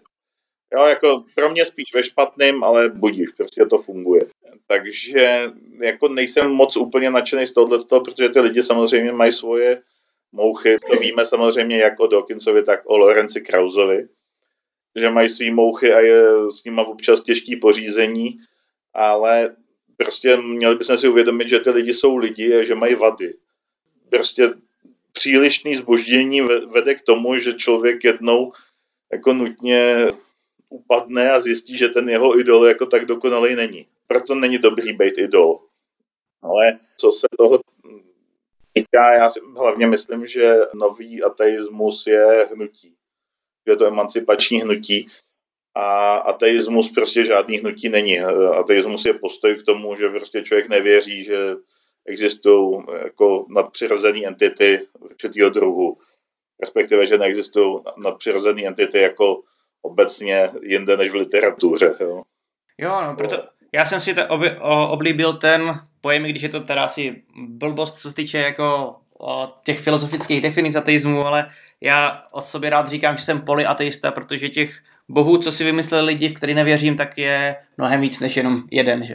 [0.74, 4.26] Jo, jako pro mě spíš ve špatném, ale budíš, prostě to funguje.
[4.66, 9.82] Takže jako nejsem moc úplně nadšený z tohohle, protože ty lidi samozřejmě mají svoje
[10.32, 10.76] mouchy.
[10.90, 14.08] To víme samozřejmě jak o Dawkinsovi, tak o Lorenci Krausovi,
[14.96, 18.38] že mají svý mouchy a je s nimi občas těžký pořízení,
[18.94, 19.56] ale
[20.02, 23.34] prostě měli bychom si uvědomit, že ty lidi jsou lidi a že mají vady.
[24.10, 24.54] Prostě
[25.12, 26.40] přílišný zboždění
[26.72, 28.52] vede k tomu, že člověk jednou
[29.12, 30.08] jako nutně
[30.68, 33.86] upadne a zjistí, že ten jeho idol jako tak dokonalý není.
[34.06, 35.58] Proto není dobrý být idol.
[36.42, 37.60] Ale co se toho
[38.72, 42.94] týká, já si hlavně myslím, že nový ateismus je hnutí.
[43.66, 45.06] Je to emancipační hnutí
[45.74, 48.20] a ateismus prostě žádný hnutí není.
[48.20, 51.38] Ateismus je postoj k tomu, že prostě člověk nevěří, že
[52.06, 55.98] existují jako nadpřirozené entity určitého druhu,
[56.60, 59.42] respektive, že neexistují nadpřirozené entity jako
[59.82, 61.94] obecně jinde než v literatuře.
[62.00, 62.22] Jo,
[62.78, 63.36] jo no, proto
[63.74, 68.08] já jsem si oby, o, oblíbil ten pojem, když je to teda asi blbost, co
[68.08, 71.50] se týče jako o, těch filozofických definic ateismu, ale
[71.80, 74.82] já o sobě rád říkám, že jsem polyateista, protože těch
[75.12, 79.02] bohů, co si vymysleli lidi, v který nevěřím, tak je mnohem víc než jenom jeden,
[79.02, 79.14] že?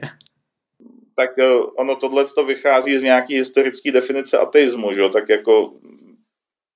[1.16, 5.10] Tak eh, ono tohle to vychází z nějaký historické definice ateismu, že?
[5.14, 5.74] tak jako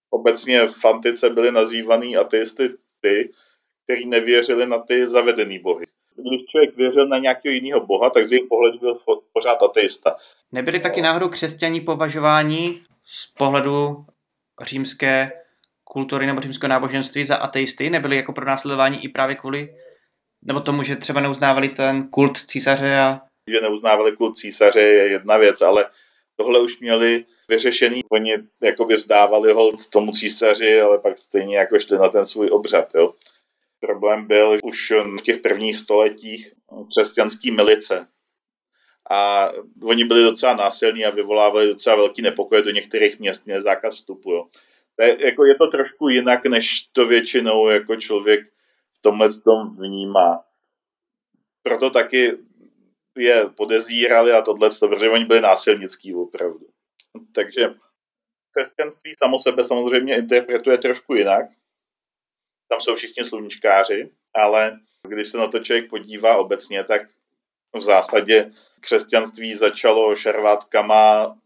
[0.10, 2.70] obecně v antice byly nazývaný ateisty
[3.02, 3.30] ty,
[3.84, 5.86] kteří nevěřili na ty zavedený bohy.
[6.16, 8.96] Když člověk věřil na nějakého jiného boha, tak z jejich pohledu byl
[9.34, 10.16] pořád ateista.
[10.52, 14.06] Nebyli taky náhodou křesťaní považováni z pohledu
[14.62, 15.32] římské
[15.92, 17.90] kultury nebo římského náboženství za ateisty?
[17.90, 19.76] Nebyli jako pro následování i právě kvůli
[20.42, 23.22] nebo tomu, že třeba neuznávali ten kult císaře a...
[23.50, 25.86] Že neuznávali kult císaře je jedna věc, ale
[26.36, 28.02] tohle už měli vyřešený.
[28.12, 28.32] Oni
[28.62, 32.96] jakoby vzdávali hold tomu císaři, ale pak stejně jako šli na ten svůj obřad.
[32.96, 33.14] Jo.
[33.80, 36.54] Problém byl už v těch prvních stoletích
[36.90, 38.08] křesťanský milice.
[39.12, 39.50] A
[39.84, 44.32] oni byli docela násilní a vyvolávali docela velký nepokoje do některých měst, měli zákaz vstupu.
[44.32, 44.48] Jo.
[45.00, 48.46] Je, jako je to trošku jinak, než to většinou jako člověk
[48.94, 50.44] v tomhle tom vnímá.
[51.64, 52.38] Proto taky
[53.18, 56.68] je podezírali a tohle, protože oni byli násilnický opravdu.
[57.36, 57.74] Takže
[58.56, 61.46] křesťanství samo sebe samozřejmě interpretuje trošku jinak
[62.72, 67.02] tam jsou všichni sluníčkáři, ale když se na to člověk podívá obecně, tak
[67.76, 71.38] v zásadě křesťanství začalo šarvátkama,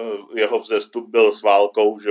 [0.00, 2.10] eh, jeho vzestup byl s válkou, že?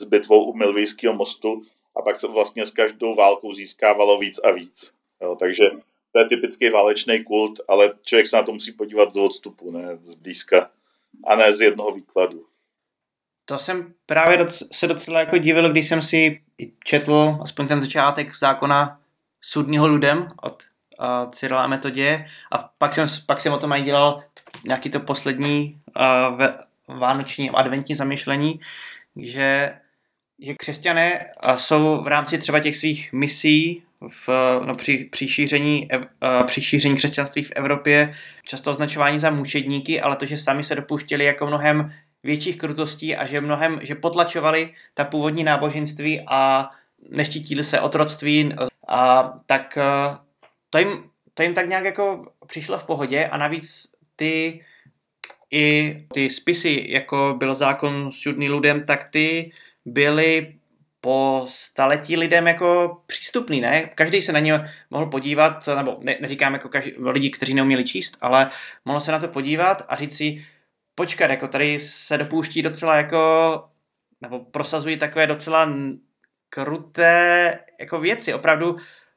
[0.00, 1.62] S bitvou u Milvijského mostu
[1.96, 4.92] a pak vlastně s každou válkou získávalo víc a víc.
[5.22, 5.64] Jo, takže
[6.12, 9.98] to je typický válečný kult, ale člověk se na to musí podívat z odstupu, ne
[10.00, 10.70] z blízka
[11.26, 12.46] a ne z jednoho výkladu.
[13.44, 16.42] To jsem právě doc- se docela jako divil, když jsem si
[16.84, 19.00] četl aspoň ten začátek zákona
[19.40, 20.62] sudního lidem od
[21.00, 24.22] uh, Cyrila Metodě a pak jsem, pak jsem o tom aj dělal
[24.64, 25.80] nějaký to poslední
[26.88, 28.60] uh, vánoční adventní zamýšlení,
[29.16, 29.78] že,
[30.42, 34.28] že křesťané jsou v rámci třeba těch svých misí v,
[34.66, 35.88] no, při, při, šíření,
[36.46, 38.12] při šíření křesťanství v Evropě
[38.44, 41.92] často označování za mučedníky, ale to, že sami se dopouštěli jako mnohem
[42.24, 46.70] větších krutostí a že mnohem, že potlačovali ta původní náboženství a
[47.10, 48.54] neštítili se otroctví
[48.88, 50.16] a tak eh,
[50.70, 54.64] to jim, to jim tak nějak jako přišlo v pohodě a navíc ty
[55.50, 59.52] i ty spisy, jako byl zákon sudný lidem, tak ty
[59.84, 60.54] byly
[61.00, 63.82] po staletí lidem jako přístupný, ne?
[63.94, 68.16] Každý se na ně mohl podívat, nebo ne, neříkám jako každý, lidi, kteří neuměli číst,
[68.20, 68.50] ale
[68.84, 70.44] mohl se na to podívat a říct si,
[70.94, 73.18] počkat, jako tady se dopouští docela jako,
[74.20, 75.72] nebo prosazují takové docela
[76.48, 78.34] kruté jako věci.
[78.34, 78.76] Opravdu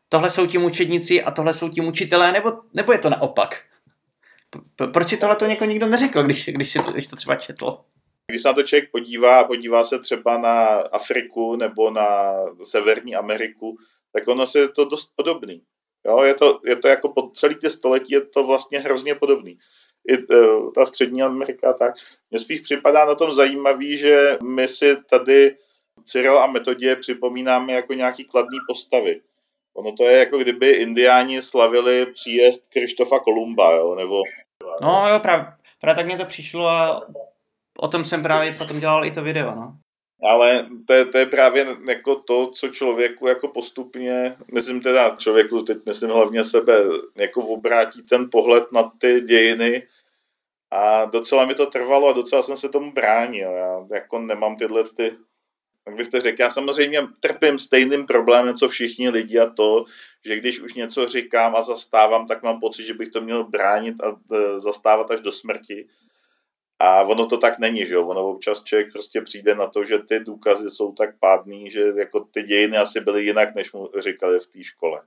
[0.09, 3.63] tohle jsou ti učedníci a tohle jsou ti učitelé, nebo, nebo je to naopak?
[4.93, 7.77] Proč si tohle to nikdo neřekl, když, když, to, když to třeba četl?
[8.31, 13.77] Když se na to člověk podívá, podívá se třeba na Afriku nebo na Severní Ameriku,
[14.13, 15.61] tak ono se je to dost podobný.
[16.05, 19.57] Jo, je, to, je to jako po celý ty století je to vlastně hrozně podobný.
[20.07, 21.93] I uh, ta střední Amerika tak.
[22.31, 25.55] Mně spíš připadá na tom zajímavý, že my si tady
[26.03, 29.21] Cyril a Metodě připomínáme jako nějaký kladný postavy.
[29.73, 34.21] Ono to je jako kdyby indiáni slavili příjezd Krištofa Kolumba, jo, nebo...
[34.81, 35.45] No jo, právě,
[35.81, 37.07] právě tak mě to přišlo a
[37.77, 39.77] o tom jsem právě potom dělal i to video, no.
[40.23, 45.61] Ale to je, to je právě jako to, co člověku jako postupně, myslím teda člověku,
[45.61, 46.77] teď myslím hlavně sebe,
[47.15, 49.87] jako obrátí ten pohled na ty dějiny
[50.71, 53.51] a docela mi to trvalo a docela jsem se tomu bránil.
[53.51, 55.11] Já jako nemám tyhle ty
[55.87, 59.85] jak bych to řekl, já samozřejmě trpím stejným problémem, co všichni lidi a to,
[60.25, 63.95] že když už něco říkám a zastávám, tak mám pocit, že bych to měl bránit
[64.03, 65.87] a e, zastávat až do smrti.
[66.79, 68.07] A ono to tak není, že jo?
[68.07, 72.19] Ono občas člověk prostě přijde na to, že ty důkazy jsou tak pádný, že jako
[72.19, 75.01] ty dějiny asi byly jinak, než mu říkali v té škole.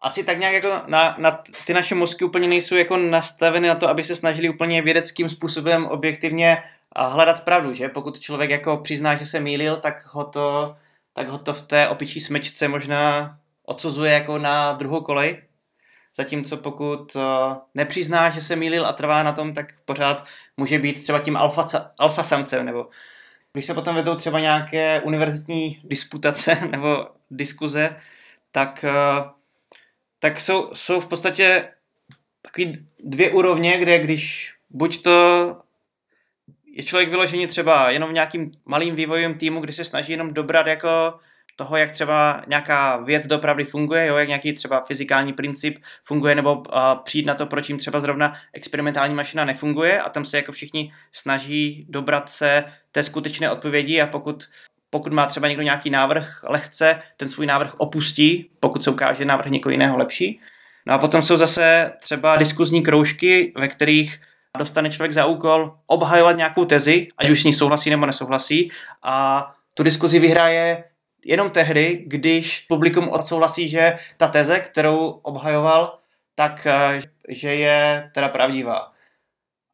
[0.00, 3.88] Asi tak nějak jako na, na, ty naše mozky úplně nejsou jako nastaveny na to,
[3.88, 6.62] aby se snažili úplně vědeckým způsobem objektivně
[6.96, 7.88] hledat pravdu, že?
[7.88, 10.76] Pokud člověk jako přizná, že se mýlil, tak ho to,
[11.12, 13.36] tak ho to v té opičí smečce možná
[13.66, 15.42] odsuzuje jako na druhou kolej.
[16.18, 17.22] Zatímco pokud uh,
[17.74, 20.24] nepřizná, že se mýlil a trvá na tom, tak pořád
[20.56, 22.88] může být třeba tím alfa, alfa samcem, nebo
[23.52, 27.96] když se potom vedou třeba nějaké univerzitní disputace nebo diskuze,
[28.52, 29.30] tak, uh,
[30.18, 31.68] tak jsou, jsou v podstatě
[32.42, 32.72] takový
[33.04, 35.56] dvě úrovně, kde když buď to
[36.66, 40.66] je člověk vyložený třeba jenom v nějakým malým vývojovým týmu, kdy se snaží jenom dobrat
[40.66, 41.20] jako
[41.58, 46.54] toho, jak třeba nějaká věc dopravdy funguje, jo, jak nějaký třeba fyzikální princip funguje, nebo
[46.54, 46.62] uh,
[47.04, 50.92] přijít na to, proč jim třeba zrovna experimentální mašina nefunguje a tam se jako všichni
[51.12, 54.44] snaží dobrat se té skutečné odpovědi a pokud
[54.90, 59.50] pokud má třeba někdo nějaký návrh lehce, ten svůj návrh opustí, pokud se ukáže návrh
[59.50, 60.40] někoho jiného lepší.
[60.86, 64.20] No a potom jsou zase třeba diskuzní kroužky, ve kterých
[64.58, 68.70] dostane člověk za úkol obhajovat nějakou tezi, ať už s ní souhlasí nebo nesouhlasí
[69.02, 70.84] a tu diskuzi vyhraje
[71.24, 75.98] jenom tehdy, když publikum odsouhlasí, že ta teze, kterou obhajoval,
[76.34, 78.92] tak eh, že je teda pravdivá.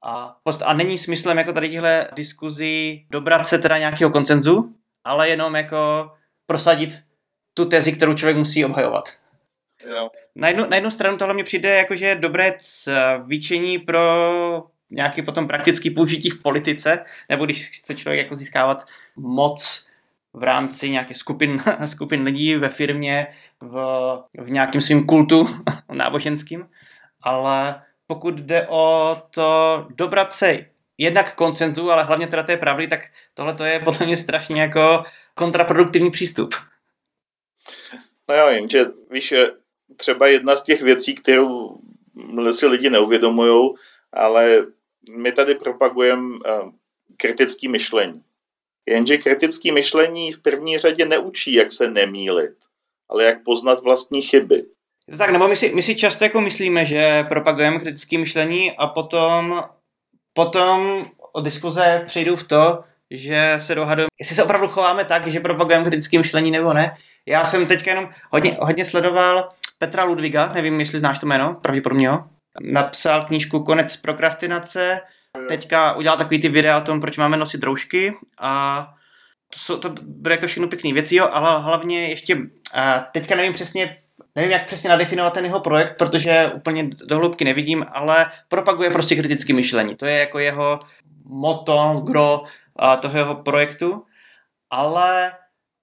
[0.04, 4.74] A, a není smyslem jako tady těchto diskuzí dobrat se teda nějakého koncenzu,
[5.04, 6.10] ale jenom jako
[6.46, 6.98] prosadit
[7.54, 9.04] tu tezi, kterou člověk musí obhajovat.
[9.90, 10.10] Jo.
[10.34, 14.00] Na, jednu, na jednu stranu tohle mi přijde jako, že je dobré cvičení pro
[14.90, 18.86] nějaký potom praktický použití v politice, nebo když chce člověk jako získávat
[19.16, 19.88] moc
[20.34, 23.26] v rámci nějaké skupin, skupin lidí ve firmě,
[23.60, 23.74] v,
[24.38, 25.46] v nějakém svým kultu
[25.92, 26.68] náboženským,
[27.22, 30.66] ale pokud jde o to dobrat se
[30.98, 33.00] jednak koncenzu, ale hlavně teda té pravdy, tak
[33.34, 35.02] tohle to je podle mě strašně jako
[35.34, 36.54] kontraproduktivní přístup.
[38.28, 39.34] No jo, jenže víš,
[39.96, 41.78] třeba jedna z těch věcí, kterou
[42.50, 43.70] si lidi neuvědomují,
[44.12, 44.66] ale
[45.10, 46.70] my tady propagujeme uh,
[47.16, 48.24] kritické myšlení.
[48.88, 52.54] Jenže kritické myšlení v první řadě neučí, jak se nemýlit,
[53.10, 54.62] ale jak poznat vlastní chyby.
[55.08, 58.72] Je to tak, nebo my si, my si často jako myslíme, že propagujeme kritické myšlení
[58.76, 59.64] a potom,
[60.32, 65.40] potom o diskuze přejdou v to, že se dohadujeme, jestli se opravdu chováme tak, že
[65.40, 66.94] propagujeme kritické myšlení nebo ne.
[67.26, 72.06] Já jsem teďka jenom hodně, hodně sledoval Petra Ludviga, nevím, jestli znáš to jméno, pravděpodobně
[72.06, 72.24] jo.
[72.60, 75.00] Napsal knížku Konec prokrastinace,
[75.48, 78.86] teďka udělal takový ty videa o tom, proč máme nosit roušky a
[79.52, 82.38] to, jsou, to bude jako všechno pěkný věci, jo, ale hlavně ještě,
[83.12, 83.96] teďka nevím přesně,
[84.34, 89.16] nevím, jak přesně nadefinovat ten jeho projekt, protože úplně do hloubky nevidím, ale propaguje prostě
[89.16, 89.96] kritické myšlení.
[89.96, 90.78] To je jako jeho
[91.24, 92.42] moto, gro
[93.00, 94.04] toho jeho projektu,
[94.70, 95.32] ale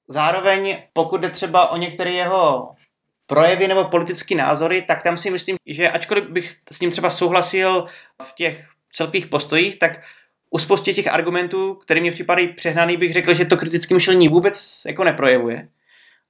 [0.07, 2.71] zároveň, pokud jde třeba o některé jeho
[3.25, 7.85] projevy nebo politické názory, tak tam si myslím, že ačkoliv bych s ním třeba souhlasil
[8.23, 10.01] v těch celkových postojích, tak
[10.49, 14.81] u spoustě těch argumentů, které mi připadají přehnaný, bych řekl, že to kritické myšlení vůbec
[14.85, 15.67] jako neprojevuje.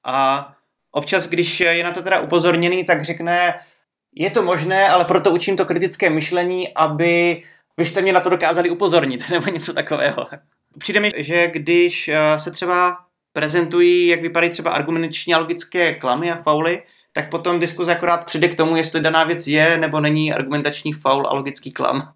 [0.04, 0.48] A
[0.92, 3.60] občas, když je na to teda upozorněný, tak řekne,
[4.16, 7.44] je to možné, ale proto učím to kritické myšlení, aby
[7.78, 10.28] vy jste mě na to dokázali upozornit, nebo něco takového.
[10.78, 12.98] Přijde mi, že když eh, se třeba
[13.34, 16.84] prezentují, jak vypadají třeba argumentační a logické klamy a fauly,
[17.14, 21.28] tak potom diskuze akorát přijde k tomu, jestli daná věc je nebo není argumentační faul
[21.28, 22.14] a logický klam.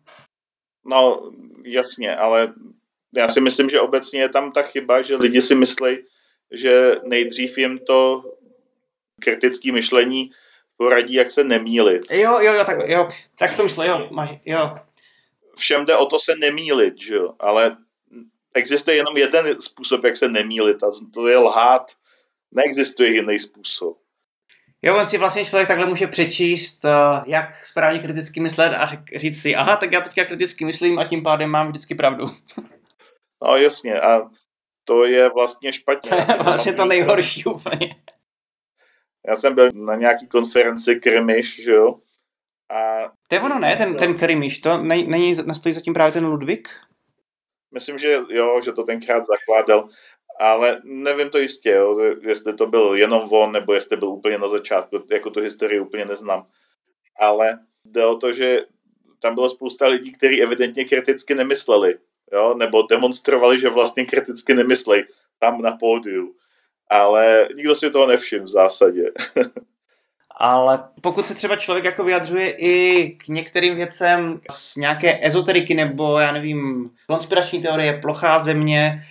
[0.86, 1.32] No,
[1.64, 2.54] jasně, ale
[3.16, 5.98] já si myslím, že obecně je tam ta chyba, že lidi si myslí,
[6.52, 8.24] že nejdřív jim to
[9.22, 10.32] kritické myšlení
[10.78, 12.12] poradí, jak se nemýlit.
[12.12, 13.08] Jo, jo, jo, tak, jo,
[13.38, 14.78] tak to myslel, jo, máš, jo.
[15.56, 17.78] Všem jde o to se nemýlit, že jo, ale
[18.54, 21.92] existuje jenom jeden způsob, jak se nemýlit a to je lhát.
[22.52, 23.98] Neexistuje jiný způsob.
[24.82, 26.92] Jo, on si vlastně člověk takhle může přečíst, uh,
[27.26, 31.24] jak správně kriticky myslet a říct si, aha, tak já teďka kriticky myslím a tím
[31.24, 32.26] pádem mám vždycky pravdu.
[33.44, 34.30] no jasně, a
[34.86, 36.12] to je vlastně špatně.
[36.44, 37.90] vlastně to nejhorší úplně.
[39.28, 41.96] Já jsem byl na nějaký konferenci Krimiš, že jo?
[42.70, 46.70] A to je ono, ne, ten, ten Krimiš, to není, nestojí zatím právě ten Ludvík?
[47.74, 49.90] Myslím, že jo, že to tenkrát zakládal,
[50.40, 54.48] ale nevím to jistě, jo, jestli to byl jenom on, nebo jestli byl úplně na
[54.48, 56.48] začátku, jako tu historii úplně neznám.
[57.20, 58.62] Ale jde o to, že
[59.20, 61.96] tam bylo spousta lidí, kteří evidentně kriticky nemysleli,
[62.34, 65.06] jo, nebo demonstrovali, že vlastně kriticky nemyslej
[65.40, 66.36] tam na pódiu.
[66.90, 69.12] Ale nikdo si toho nevšiml v zásadě.
[70.38, 76.20] Ale pokud se třeba člověk jako vyjadřuje i k některým věcem z nějaké ezoteriky nebo,
[76.20, 79.06] já nevím, konspirační teorie, plochá země,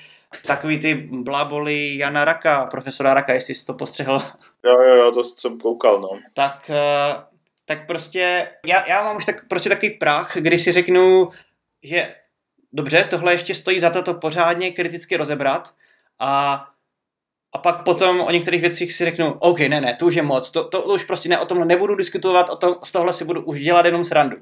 [0.47, 4.21] takový ty bláboli Jana Raka, profesora Raka, jestli jsi to postřehl.
[4.65, 6.09] Jo, jo, jo, to jsem koukal, no.
[6.35, 7.25] Tak, eh,
[7.67, 11.31] tak prostě, já, já mám už tak, prostě takový prach, kdy si řeknu,
[11.83, 12.15] že
[12.73, 15.75] dobře, tohle ještě stojí za to to pořádně kriticky rozebrat
[16.19, 16.65] a
[17.55, 20.51] a pak potom o některých věcích si řeknu, OK, ne, ne, to už je moc,
[20.51, 23.25] to, to, to už prostě ne, o tom nebudu diskutovat, o tom, z tohle si
[23.25, 24.37] budu už dělat jenom srandu.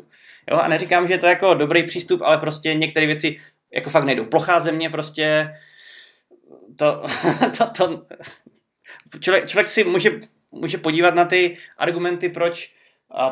[0.51, 3.41] Jo, a neříkám, že je to jako dobrý přístup, ale prostě některé věci
[3.73, 4.25] jako fakt nejdou.
[4.25, 5.55] Plochá země prostě,
[6.77, 7.03] to,
[7.59, 10.11] to, to člověk, člověk si může,
[10.51, 12.75] může podívat na ty argumenty, proč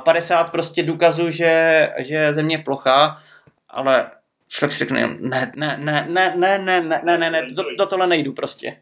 [0.04, 3.22] 50 prostě důkazů, že, že země je plochá,
[3.68, 4.10] ale
[4.48, 8.06] člověk si řekne, ne, ne, ne, ne, ne, ne, ne, ne, ne, do, do tohle
[8.06, 8.76] nejdu prostě.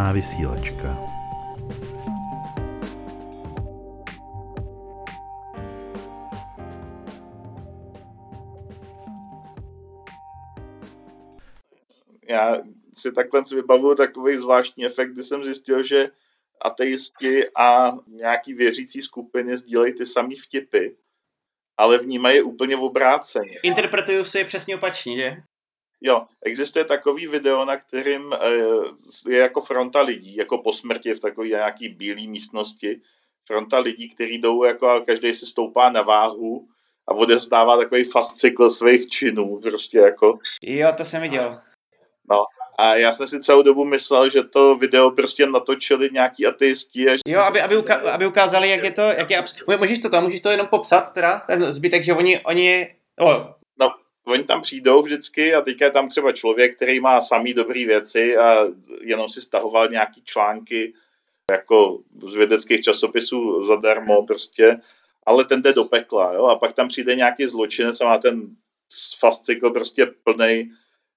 [0.00, 1.00] Bezbožná vysílačka.
[12.28, 12.58] Já
[12.96, 16.10] si takhle si vybavuju takový zvláštní efekt, kdy jsem zjistil, že
[16.60, 20.86] ateisti a nějaký věřící skupiny sdílejí ty samý vtipy,
[21.76, 23.58] ale vnímají je úplně v obráceně.
[23.62, 25.36] Interpretují si je přesně opačně, že?
[26.00, 28.38] Jo, existuje takový video, na kterým eh,
[29.28, 33.00] je jako fronta lidí, jako po smrti v takové nějaký bílé místnosti.
[33.46, 36.66] Fronta lidí, kteří jdou jako a každý si stoupá na váhu
[37.08, 40.38] a odezdává takový fascykl svých činů, prostě jako.
[40.62, 41.60] Jo, to jsem viděl.
[42.30, 42.36] No,
[42.78, 47.06] a já jsem si celou dobu myslel, že to video prostě natočili nějaký ateisti.
[47.26, 50.24] Jo, aby, aby, uka- aby ukázali, jak je to, jak je abs- Můžeš to tam,
[50.24, 53.42] můžeš to jenom popsat, teda, ten zbytek, že oni, oni, oh,
[54.30, 58.36] oni tam přijdou vždycky a teďka je tam třeba člověk, který má samý dobrý věci
[58.36, 58.66] a
[59.00, 60.94] jenom si stahoval nějaký články
[61.50, 64.80] jako z vědeckých časopisů zadarmo prostě,
[65.26, 68.56] ale ten jde do pekla, jo, a pak tam přijde nějaký zločinec a má ten
[69.18, 70.70] fascykl prostě plný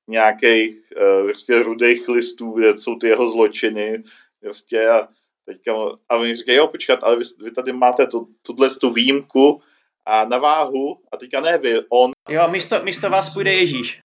[0.08, 4.04] nějakých uh, prostě rudých listů, kde jsou ty jeho zločiny,
[4.40, 5.08] prostě a
[5.46, 5.74] teďka,
[6.10, 9.62] a oni říkají, jo, počkat, ale vy, vy tady máte tu, tuhle tu výjimku,
[10.06, 12.12] a na váhu, a teďka ne vy, on.
[12.30, 14.00] Jo, místo, místo vás půjde Ježíš.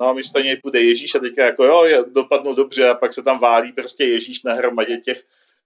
[0.00, 3.38] No, místo něj půjde Ježíš a teďka jako jo, dopadnou dobře a pak se tam
[3.38, 5.22] válí prostě Ježíš na hromadě těch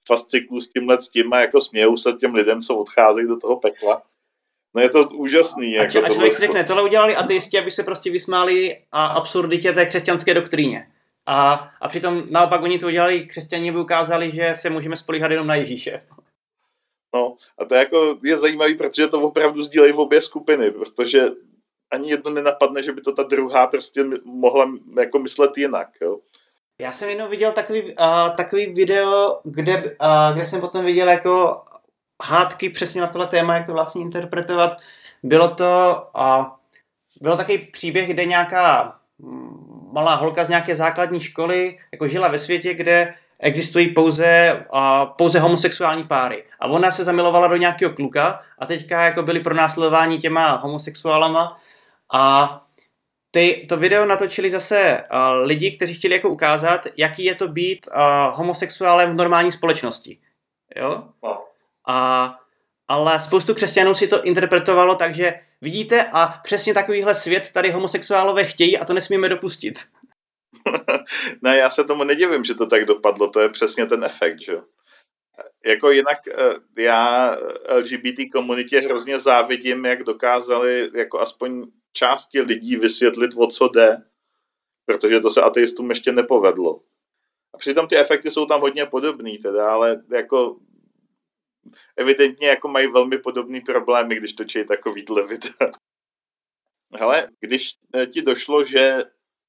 [0.07, 3.57] fasciklů s tímhle s tím a jako smějou se těm lidem, co odcházejí do toho
[3.57, 4.03] pekla.
[4.75, 5.79] No je to úžasný.
[5.79, 9.73] A, jako a člověk si řekne, tohle udělali ateisti, aby se prostě vysmáli a absurditě
[9.73, 10.87] té křesťanské doktríně.
[11.27, 15.47] A, a přitom naopak oni to udělali, křesťané by ukázali, že se můžeme spolíhat jenom
[15.47, 16.03] na Ježíše.
[17.15, 21.27] No a to je, jako, je zajímavý, protože to opravdu sdílejí v obě skupiny, protože
[21.93, 26.19] ani jedno nenapadne, že by to ta druhá prostě mohla jako myslet jinak, jo.
[26.79, 31.63] Já jsem jenom viděl takový, uh, takový video, kde, uh, kde jsem potom viděl jako
[32.23, 34.77] hádky přesně na tohle téma, jak to vlastně interpretovat.
[35.23, 36.45] Bylo to, uh,
[37.21, 38.97] bylo takový příběh, kde nějaká
[39.93, 44.81] malá holka z nějaké základní školy jako žila ve světě, kde existují pouze, uh,
[45.19, 46.45] pouze homosexuální páry.
[46.61, 51.61] A ona se zamilovala do nějakého kluka a teďka jako byli pronásledováni těma homosexuálama
[52.13, 52.61] A
[53.31, 57.87] ty, to video natočili zase uh, lidi, kteří chtěli jako ukázat, jaký je to být
[57.89, 60.19] uh, homosexuálem v normální společnosti.
[60.77, 61.05] Jo?
[61.23, 61.39] No.
[61.89, 62.35] A,
[62.89, 68.45] ale spoustu křesťanů si to interpretovalo tak, že vidíte a přesně takovýhle svět tady homosexuálové
[68.45, 69.75] chtějí a to nesmíme dopustit.
[71.43, 74.57] ne, já se tomu nedivím, že to tak dopadlo, to je přesně ten efekt, že
[75.67, 77.31] jako jinak eh, já
[77.69, 84.03] LGBT komunitě hrozně závidím, jak dokázali jako aspoň části lidí vysvětlit, o co jde,
[84.87, 86.83] protože to se ateistům ještě nepovedlo.
[87.55, 90.61] A přitom ty efekty jsou tam hodně podobný, teda, ale jako
[91.97, 95.73] evidentně jako mají velmi podobný problémy, když točí takovýhle videa.
[97.01, 98.99] Hele, když eh, ti došlo, že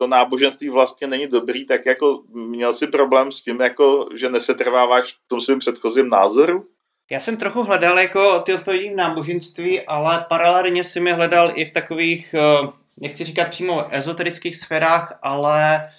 [0.02, 5.14] to náboženství vlastně není dobrý, tak jako měl si problém s tím, jako, že nesetrváváš
[5.14, 6.66] v tom svém předchozím názoru?
[7.12, 11.66] Já jsem trochu hledal jako ty odpovědi v náboženství, ale paralelně jsem je hledal i
[11.66, 15.90] v takových, eh, nechci říkat přímo ezoterických sférách, ale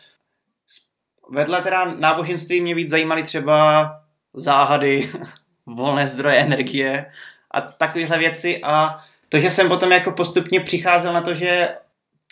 [1.30, 3.90] vedle teda náboženství mě víc zajímaly třeba
[4.34, 5.10] záhady,
[5.66, 7.12] volné zdroje energie
[7.50, 8.98] a takovéhle věci a
[9.28, 11.74] to, že jsem potom jako postupně přicházel na to, že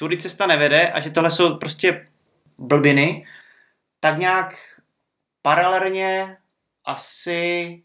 [0.00, 2.08] tudy cesta nevede a že tohle jsou prostě
[2.58, 3.26] blbiny,
[4.00, 4.54] tak nějak
[5.42, 6.36] paralelně
[6.84, 7.82] asi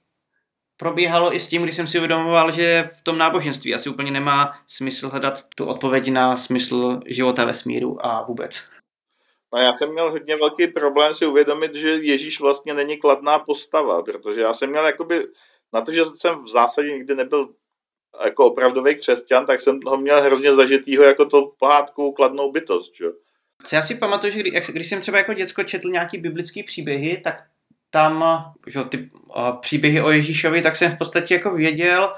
[0.78, 4.60] probíhalo i s tím, když jsem si uvědomoval, že v tom náboženství asi úplně nemá
[4.68, 8.70] smysl hledat tu odpověď na smysl života ve smíru a vůbec.
[9.54, 14.04] No já jsem měl hodně velký problém si uvědomit, že Ježíš vlastně není kladná postava,
[14.04, 15.28] protože já jsem měl jakoby,
[15.74, 17.50] na to, že jsem v zásadě nikdy nebyl
[18.26, 23.06] jako opravdový křesťan, tak jsem ho měl hrozně zažitýho jako to pohádku kladnou bytost, že?
[23.66, 27.18] Co já si pamatuju, že když, když jsem třeba jako děcko četl nějaký biblický příběhy,
[27.18, 27.44] tak
[27.90, 28.26] tam,
[28.68, 29.10] že ty
[29.60, 32.14] příběhy o Ježíšovi, tak jsem v podstatě jako věděl,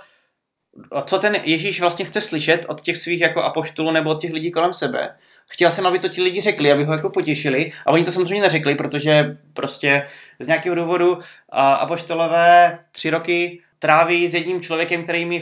[1.05, 4.51] co ten Ježíš vlastně chce slyšet od těch svých jako apoštolů nebo od těch lidí
[4.51, 5.17] kolem sebe.
[5.49, 8.41] Chtěl jsem, aby to ti lidi řekli, aby ho jako potěšili a oni to samozřejmě
[8.41, 10.07] neřekli, protože prostě
[10.39, 11.19] z nějakého důvodu
[11.51, 15.39] apoštolové tři roky tráví s jedním člověkem, který mi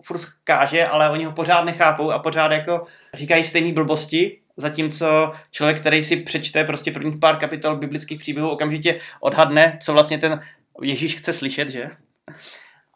[0.00, 5.80] furt, káže, ale oni ho pořád nechápou a pořád jako říkají stejné blbosti, zatímco člověk,
[5.80, 10.40] který si přečte prostě prvních pár kapitol biblických příběhů, okamžitě odhadne, co vlastně ten
[10.82, 11.90] Ježíš chce slyšet, že?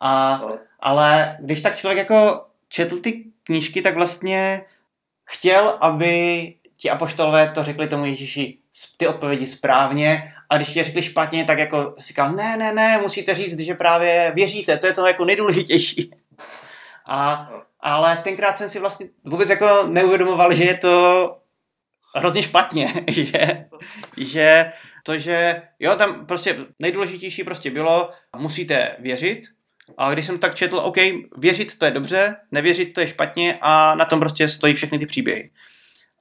[0.01, 0.41] A,
[0.81, 4.63] ale když tak člověk jako četl ty knížky, tak vlastně
[5.25, 8.59] chtěl, aby ti apoštolové to řekli tomu Ježíši
[8.97, 13.35] ty odpovědi správně a když je řekli špatně, tak jako říkal, ne, ne, ne, musíte
[13.35, 16.11] říct, že právě věříte, to je to jako nejdůležitější.
[17.07, 17.51] A,
[17.81, 21.37] ale tenkrát jsem si vlastně vůbec jako neuvědomoval, že je to
[22.15, 23.65] hrozně špatně, že,
[24.17, 24.73] že
[25.03, 29.41] to, že jo, tam prostě nejdůležitější prostě bylo, musíte věřit,
[29.99, 30.97] a když jsem tak četl, OK,
[31.37, 35.07] věřit to je dobře, nevěřit to je špatně a na tom prostě stojí všechny ty
[35.07, 35.51] příběhy.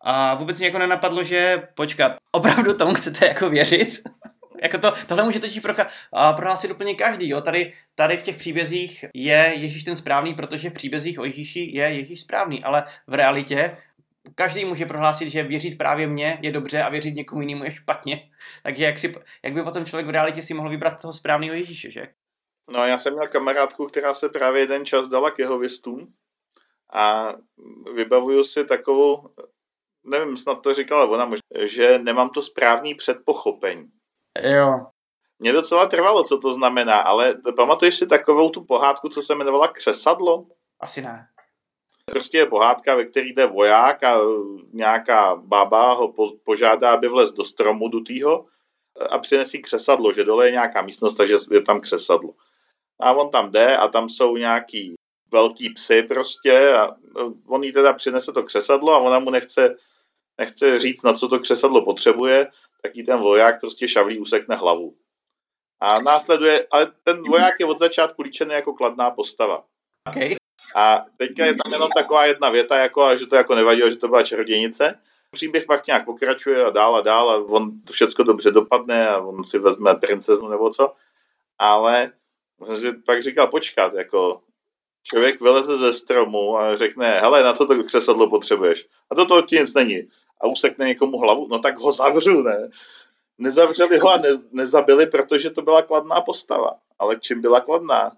[0.09, 4.01] A vůbec mě jako nenapadlo, že počkat, opravdu tomu chcete jako věřit?
[4.63, 7.29] jako to, tohle může totiž proka- prohlásit úplně každý.
[7.29, 7.41] Jo?
[7.41, 11.85] Tady, tady v těch příbězích je Ježíš ten správný, protože v příbězích o Ježíši je
[11.85, 13.77] Ježíš správný, ale v realitě
[14.35, 18.29] každý může prohlásit, že věřit právě mně je dobře a věřit někomu jinému je špatně.
[18.63, 21.91] Takže jak, si, jak by potom člověk v realitě si mohl vybrat toho správného Ježíše,
[21.91, 22.07] že?
[22.71, 26.13] No já jsem měl kamarádku, která se právě jeden čas dala k jehovistům
[26.93, 27.33] a
[27.95, 29.29] vybavuju si takovou
[30.07, 31.29] nevím, snad to říkala ona,
[31.59, 33.87] že nemám to správný předpochopení.
[34.41, 34.85] Jo.
[35.39, 39.67] Mně docela trvalo, co to znamená, ale pamatuješ si takovou tu pohádku, co se jmenovala
[39.67, 40.45] Křesadlo?
[40.79, 41.27] Asi ne.
[42.05, 44.19] Prostě je pohádka, ve které jde voják a
[44.73, 46.13] nějaká baba ho
[46.45, 48.45] požádá, aby vlez do stromu dutýho
[49.09, 52.33] a přinesí křesadlo, že dole je nějaká místnost, takže je tam křesadlo.
[52.99, 54.93] A on tam jde a tam jsou nějaký
[55.31, 56.95] velký psy prostě a
[57.47, 59.75] on jí teda přinese to křesadlo a ona mu nechce
[60.37, 62.47] nechce říct, na co to křesadlo potřebuje,
[62.81, 64.95] tak jí ten voják prostě šavlí úsekne hlavu.
[65.79, 69.63] A následuje, ale ten voják je od začátku líčený jako kladná postava.
[70.09, 70.35] Okay.
[70.75, 74.07] A teďka je tam jenom taková jedna věta, jako, že to jako nevadilo, že to
[74.07, 74.99] byla čarodějnice.
[75.31, 79.17] Příběh pak nějak pokračuje a dál a dál a on to všechno dobře dopadne a
[79.17, 80.93] on si vezme princeznu nebo co.
[81.59, 82.11] Ale
[82.65, 84.41] jsem si pak říkal, počkat, jako
[85.03, 88.87] člověk vyleze ze stromu a řekne, hele, na co to křesadlo potřebuješ?
[89.11, 90.07] A to to ti nic není
[90.41, 92.69] a usekne někomu hlavu, no tak ho zavřu, ne?
[93.37, 96.71] Nezavřeli ho a ne, nezabili, protože to byla kladná postava.
[96.99, 98.11] Ale čím byla kladná?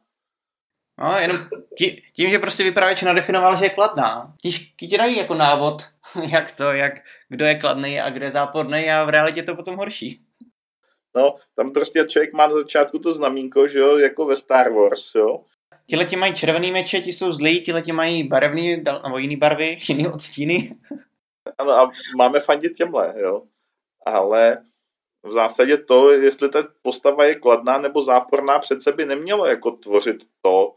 [1.01, 1.37] No, jenom
[1.77, 4.33] tí, tím, že prostě vypravěč nadefinoval, že je kladná.
[4.41, 4.51] Ti
[4.87, 5.81] ti dají jako návod,
[6.31, 6.93] jak to, jak,
[7.29, 10.21] kdo je kladný a kdo je záporný a v realitě to potom horší.
[11.15, 15.15] No, tam prostě člověk má na začátku to znamínko, že jo, jako ve Star Wars,
[15.15, 15.43] jo.
[15.89, 20.71] Tihleti mají červený meče, ti jsou zlí, tihleti mají barevný, nebo jiný barvy, jiný odstíny.
[21.57, 23.43] Ano a máme fandit těmhle, jo.
[24.05, 24.57] Ale
[25.23, 30.17] v zásadě to, jestli ta postava je kladná nebo záporná, přece by nemělo jako tvořit
[30.41, 30.75] to,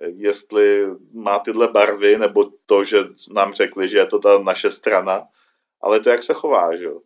[0.00, 2.98] jestli má tyhle barvy, nebo to, že
[3.32, 5.28] nám řekli, že je to ta naše strana,
[5.80, 7.00] ale to, jak se chová, že jo.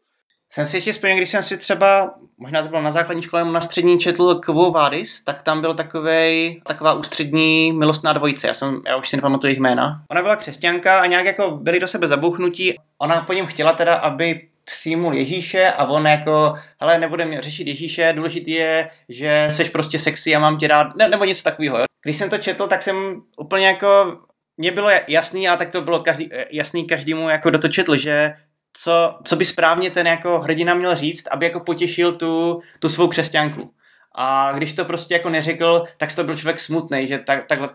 [0.54, 3.60] Jsem si ještě vzpomněl, když jsem si třeba, možná to bylo na základní škole, na
[3.60, 8.96] střední četl Quo Vadis, tak tam byl takovej, taková ústřední milostná dvojice, já, jsem, já
[8.96, 10.04] už si nepamatuju jejich jména.
[10.10, 12.74] Ona byla křesťanka a nějak jako byli do sebe zabuchnutí.
[12.98, 18.12] Ona po něm chtěla teda, aby přijmul Ježíše a on jako, hele, nebudeme řešit Ježíše,
[18.16, 21.78] důležitý je, že seš prostě sexy a mám tě rád, ne, nebo něco takového.
[22.04, 24.18] Když jsem to četl, tak jsem úplně jako,
[24.56, 28.34] mně bylo jasný a tak to bylo každý, jasný každému, jako kdo to četl, že
[28.72, 33.08] co, co by správně ten jako hrdina měl říct, aby jako potěšil tu, tu svou
[33.08, 33.74] křesťanku.
[34.14, 37.68] A když to prostě jako neřekl, tak to byl člověk smutný, že tak, takhle,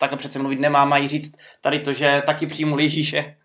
[0.00, 3.36] takhle přece mluvit nemá, mají říct tady to, že taky přijmu Ježíše.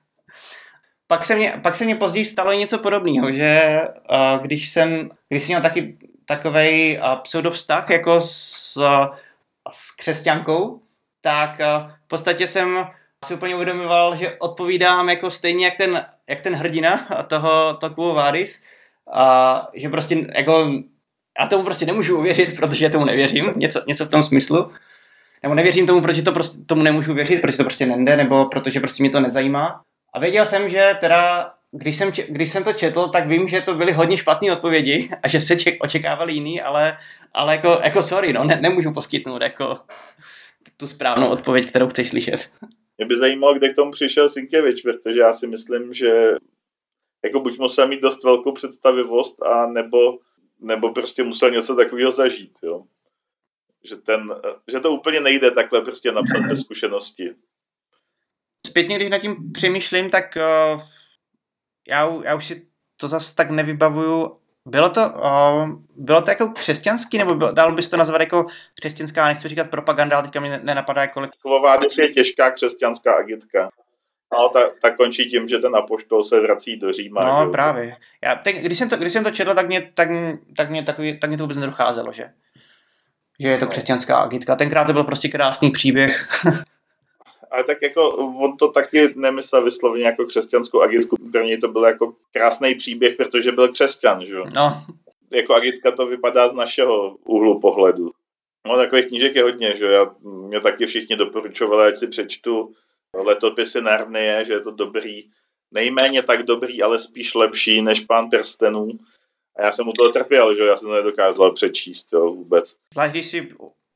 [1.08, 3.82] Pak se mě, pak se mě později stalo i něco podobného, že
[4.12, 9.06] uh, když jsem, když jsem měl taky takovej uh, pseudovztah jako s, uh,
[9.72, 10.82] s křesťankou,
[11.22, 12.88] tak uh, v podstatě jsem
[13.26, 18.64] si úplně uvědomoval, že odpovídám jako stejně jak ten, jak ten hrdina toho Tokuo Vadis,
[19.14, 20.72] a že prostě jako
[21.40, 24.72] já tomu prostě nemůžu uvěřit, protože tomu nevěřím, něco, něco v tom smyslu.
[25.44, 28.80] Nebo nevěřím tomu, protože to prostě, tomu nemůžu věřit, protože to prostě nende, nebo protože
[28.80, 29.82] prostě mě to nezajímá.
[30.14, 33.76] A věděl jsem, že teda, když jsem, když jsem to četl, tak vím, že to
[33.76, 36.98] byly hodně špatné odpovědi a že se ček, očekávali jiný, ale,
[37.34, 39.78] ale jako, jako sorry, no, ne, nemůžu poskytnout jako
[40.78, 42.52] tu správnou odpověď, kterou chceš slyšet.
[42.98, 46.36] Mě by zajímalo, kde k tomu přišel Sinkevič, protože já si myslím, že
[47.24, 50.20] jako buď musel mít dost velkou představivost, a nebo,
[50.60, 52.84] nebo prostě musel něco takového zažít, jo.
[53.84, 54.36] Že, ten,
[54.68, 57.36] že to úplně nejde takhle prostě napsat bez zkušenosti.
[58.68, 60.82] Zpětně, když nad tím přemýšlím, tak uh,
[61.88, 62.68] já, já už si
[62.98, 67.88] to zase tak nevybavuju bylo to, uh, bylo to jako křesťanský, nebo bylo, dalo bys
[67.88, 68.46] to nazvat jako
[68.80, 71.28] křesťanská, nechci říkat propaganda, ale teďka mi nenapadá jako...
[71.42, 73.70] Kovovádis je těžká křesťanská agitka.
[74.34, 77.24] No, ta, ta končí tím, že ten apoštol se vrací do Říma.
[77.24, 77.52] No, že?
[77.52, 77.96] právě.
[78.24, 80.10] Já, tak, když, jsem to, když jsem to četl, tak mě, tak,
[80.58, 82.30] tak, mě takový, tak mě to vůbec nedocházelo, že,
[83.40, 84.56] že je to křesťanská agitka.
[84.56, 86.28] Tenkrát to byl prostě krásný příběh.
[87.58, 91.16] ale tak jako on to taky nemyslel vysloveně jako křesťanskou agitku.
[91.32, 94.86] Pro něj to byl jako krásný příběh, protože byl křesťan, že No.
[95.32, 98.12] Jako agitka to vypadá z našeho úhlu pohledu.
[98.68, 102.74] No takových knížek je hodně, že já, mě taky všichni doporučovali, ať si přečtu
[103.18, 105.24] letopisy Narnie, že je to dobrý,
[105.72, 108.90] nejméně tak dobrý, ale spíš lepší než Pán prstenů.
[109.60, 112.76] A já jsem u toho trpěl, že já jsem to nedokázal přečíst, jo, vůbec.
[112.94, 113.50] Zvlášť když si,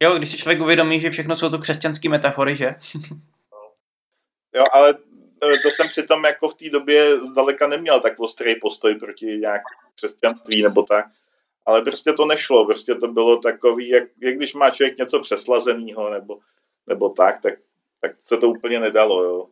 [0.04, 2.76] jo, když si člověk uvědomí, že všechno jsou to křesťanské metafory, že?
[4.56, 8.96] Jo, ale e, to jsem přitom jako v té době zdaleka neměl tak ostrý postoj
[8.96, 9.62] proti nějak
[9.96, 11.06] křesťanství nebo tak.
[11.66, 16.10] Ale prostě to nešlo, prostě to bylo takový, jak, jak když má člověk něco přeslazeného
[16.10, 16.40] nebo,
[16.88, 17.54] nebo tak, tak,
[18.02, 19.48] tak se to úplně nedalo, jo.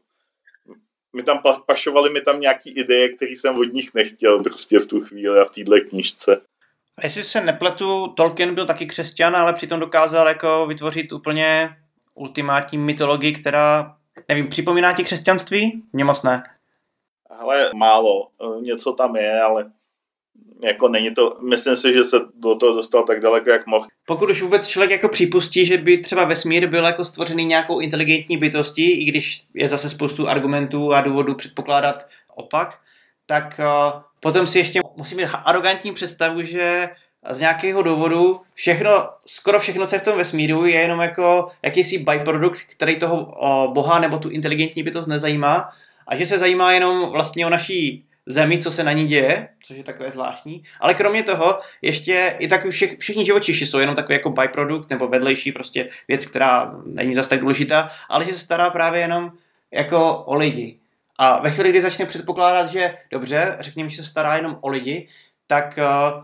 [1.16, 4.88] My tam pa, pašovali mi tam nějaký ideje, které jsem od nich nechtěl prostě v
[4.88, 6.41] tu chvíli a v téhle knižce.
[6.97, 11.78] A jestli se nepletu, Tolkien byl taky křesťan, ale přitom dokázal jako vytvořit úplně
[12.16, 13.99] ultimátní mytologii, která
[14.30, 15.84] Nevím, připomíná ti křesťanství?
[15.94, 16.44] Mně moc ne.
[17.30, 18.28] Ale málo.
[18.42, 19.72] E, něco tam je, ale
[20.64, 23.86] jako není to, myslím si, že se do toho dostal tak daleko, jak mohl.
[24.06, 28.38] Pokud už vůbec člověk jako připustí, že by třeba vesmír byl jako stvořený nějakou inteligentní
[28.38, 32.04] bytostí, i když je zase spoustu argumentů a důvodů předpokládat
[32.36, 32.80] opak,
[33.26, 36.90] tak uh, potom si ještě musí mít arrogantní představu, že
[37.32, 41.98] z nějakého důvodu všechno, skoro všechno, co je v tom vesmíru, je jenom jako jakýsi
[41.98, 45.70] byprodukt, který toho o, boha nebo tu inteligentní bytost nezajímá
[46.08, 49.78] a že se zajímá jenom vlastně o naší zemi, co se na ní děje, což
[49.78, 50.64] je takové zvláštní.
[50.80, 55.08] Ale kromě toho ještě i tak všech, všichni živočiši jsou jenom takový jako byprodukt nebo
[55.08, 59.32] vedlejší prostě věc, která není zase tak důležitá, ale že se stará právě jenom
[59.72, 60.80] jako o lidi.
[61.18, 65.08] A ve chvíli, kdy začne předpokládat, že dobře, řekněme, že se stará jenom o lidi,
[65.48, 66.24] tak uh,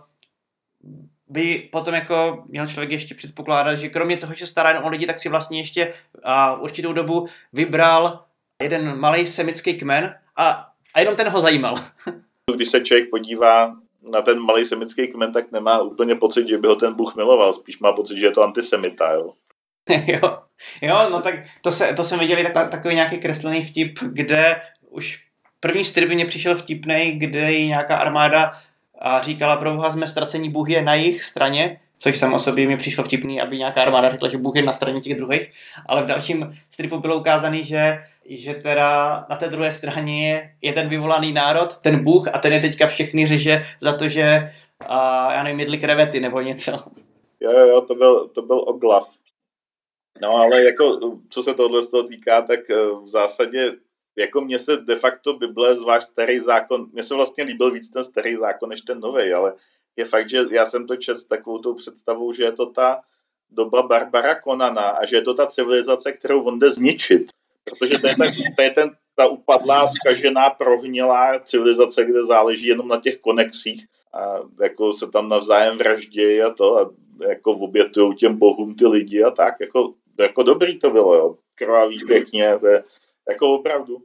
[1.28, 5.06] by potom jako měl člověk ještě předpokládat, že kromě toho, že stará jen o lidi,
[5.06, 5.94] tak si vlastně ještě
[6.26, 8.24] uh, určitou dobu vybral
[8.62, 11.76] jeden malý semický kmen a, a jenom ten ho zajímal.
[12.56, 13.76] Když se člověk podívá
[14.12, 17.54] na ten malý semický kmen, tak nemá úplně pocit, že by ho ten Bůh miloval,
[17.54, 19.34] spíš má pocit, že je to antisemita, jo.
[20.08, 20.40] jo,
[20.82, 25.26] jo, no tak to, se, to jsem viděl tak, takový nějaký kreslený vtip, kde už
[25.60, 28.54] první strip mě přišel vtipnej, kde nějaká armáda
[29.00, 32.78] a říkala, pro boha jsme ztracení, Bůh je na jejich straně, což samo sobě mi
[32.78, 35.52] přišlo vtipný, aby nějaká armáda řekla, že Bůh je na straně těch druhých,
[35.86, 40.90] ale v dalším stripu bylo ukázané, že že teda na té druhé straně je ten
[40.90, 45.44] vyvolaný národ, ten Bůh a ten je teďka všechny řeže za to, že a, já
[45.44, 46.72] nevím, jedli krevety nebo něco.
[47.40, 49.10] Jo, jo, jo, to byl, to byl oglav.
[50.22, 53.72] No ale jako, co se tohle z toho týká, tak eh, v zásadě
[54.18, 58.04] jako mně se de facto Bible, zvlášť starý zákon, mně se vlastně líbil víc ten
[58.04, 59.54] starý zákon než ten nový, ale
[59.96, 63.02] je fakt, že já jsem to čet s takovou tou představou, že je to ta
[63.52, 67.32] doba Barbara Konana a že je to ta civilizace, kterou on jde zničit.
[67.64, 72.88] Protože to je, ta, to je ten, ta upadlá, skažená, prohnilá civilizace, kde záleží jenom
[72.88, 76.92] na těch konexích a jako se tam navzájem vraždějí a to a
[77.30, 79.56] jako obětují těm bohům ty lidi a tak.
[79.62, 81.38] Jako, jako dobrý to bylo, jo.
[81.56, 82.84] Krvavý pěkně, to je
[83.30, 83.98] jako opravdu.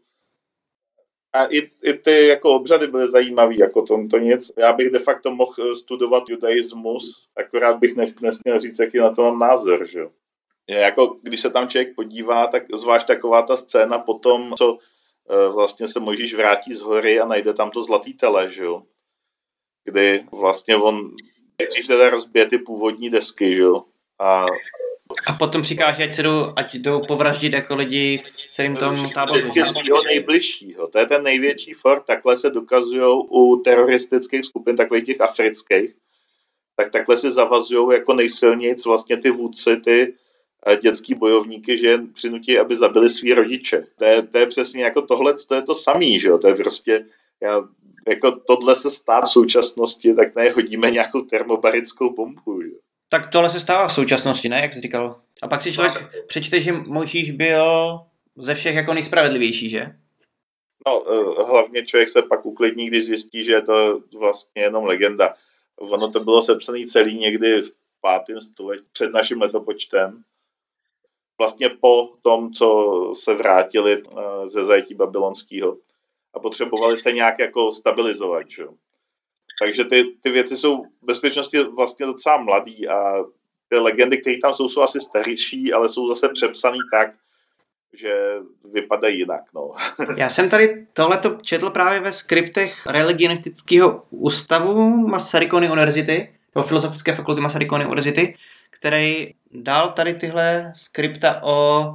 [1.32, 4.52] A i, i ty jako obřady byly zajímavý, jako to, to nic.
[4.56, 9.22] Já bych de facto mohl studovat judaismus, akorát bych ne, nesměl říct, jaký na to
[9.22, 10.10] mám názor, že jo
[10.78, 14.78] jako když se tam člověk podívá, tak zvlášť taková ta scéna potom, co
[15.30, 18.82] e, vlastně se Mojžíš vrátí z hory a najde tam to zlatý tele, že jo?
[19.84, 21.10] Kdy vlastně on,
[21.56, 23.84] když teda rozbije ty původní desky, že jo?
[24.18, 24.46] A
[25.26, 29.40] a potom přikáže, ať, se jdou, ať jdou povraždit jako lidi v celém tom táboru.
[29.40, 30.88] Vždycky svého nejbližšího.
[30.88, 32.04] To je ten největší fort.
[32.06, 35.94] Takhle se dokazují u teroristických skupin, takových těch afrických.
[36.76, 40.14] Tak takhle se zavazují jako nejsilnějc vlastně ty vůdci, ty
[40.82, 43.86] dětský bojovníky, že jen přinutí, aby zabili svý rodiče.
[43.98, 46.38] To je, to je přesně jako tohle, to je to samý, že jo?
[46.38, 47.06] To je prostě,
[47.42, 47.68] já,
[48.08, 52.89] jako tohle se stát v současnosti, tak ne, hodíme nějakou termobarickou bombu, že?
[53.10, 55.20] Tak tohle se stává v současnosti, ne, jak jsi říkal.
[55.42, 56.26] A pak si člověk tak.
[56.26, 57.98] přečte, že Mojžíš byl
[58.36, 59.86] ze všech jako nejspravedlivější, že?
[60.86, 65.34] No, eh, hlavně člověk se pak uklidní, když zjistí, že je to vlastně jenom legenda.
[65.76, 70.24] Ono to bylo sepsané celý někdy v pátém století před naším letopočtem
[71.40, 75.76] vlastně po tom, co se vrátili eh, ze zajetí babylonského
[76.34, 78.50] a potřebovali se nějak jako stabilizovat.
[78.50, 78.64] Že?
[79.60, 83.14] Takže ty, ty věci jsou v bezpečnosti vlastně docela mladý a
[83.68, 87.10] ty legendy, které tam jsou, jsou asi starší, ale jsou zase přepsaný tak,
[87.92, 88.12] že
[88.72, 89.42] vypadají jinak.
[89.54, 89.72] No.
[90.16, 97.40] Já jsem tady tohleto četl právě ve skriptech religionistického ústavu Masarykony univerzity, nebo Filozofické fakulty
[97.40, 98.36] Masarykony univerzity,
[98.70, 101.86] který dal tady tyhle skripta o,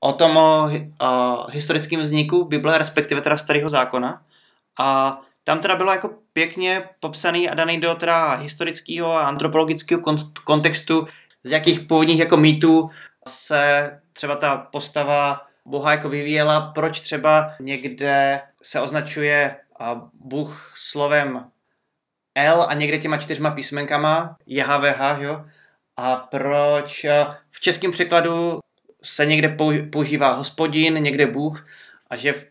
[0.00, 0.70] o tom o,
[1.00, 4.22] o historickém vzniku Bible, respektive teda starého zákona.
[4.78, 10.02] A tam teda bylo jako pěkně popsaný a daný do teda historického a antropologického
[10.44, 11.06] kontextu,
[11.42, 12.90] z jakých původních jako mýtů
[13.28, 19.56] se třeba ta postava Boha jako vyvíjela, proč třeba někde se označuje
[20.14, 21.50] Bůh slovem
[22.34, 25.44] L a někde těma čtyřma písmenkama JHVH, jo?
[25.96, 27.06] A proč
[27.50, 28.60] v českém překladu
[29.02, 29.56] se někde
[29.92, 31.66] používá hospodin, někde Bůh
[32.10, 32.46] a že v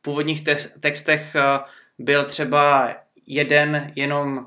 [0.00, 0.44] původních
[0.80, 1.58] textech eh,
[1.98, 2.94] byl třeba
[3.26, 4.46] jeden jenom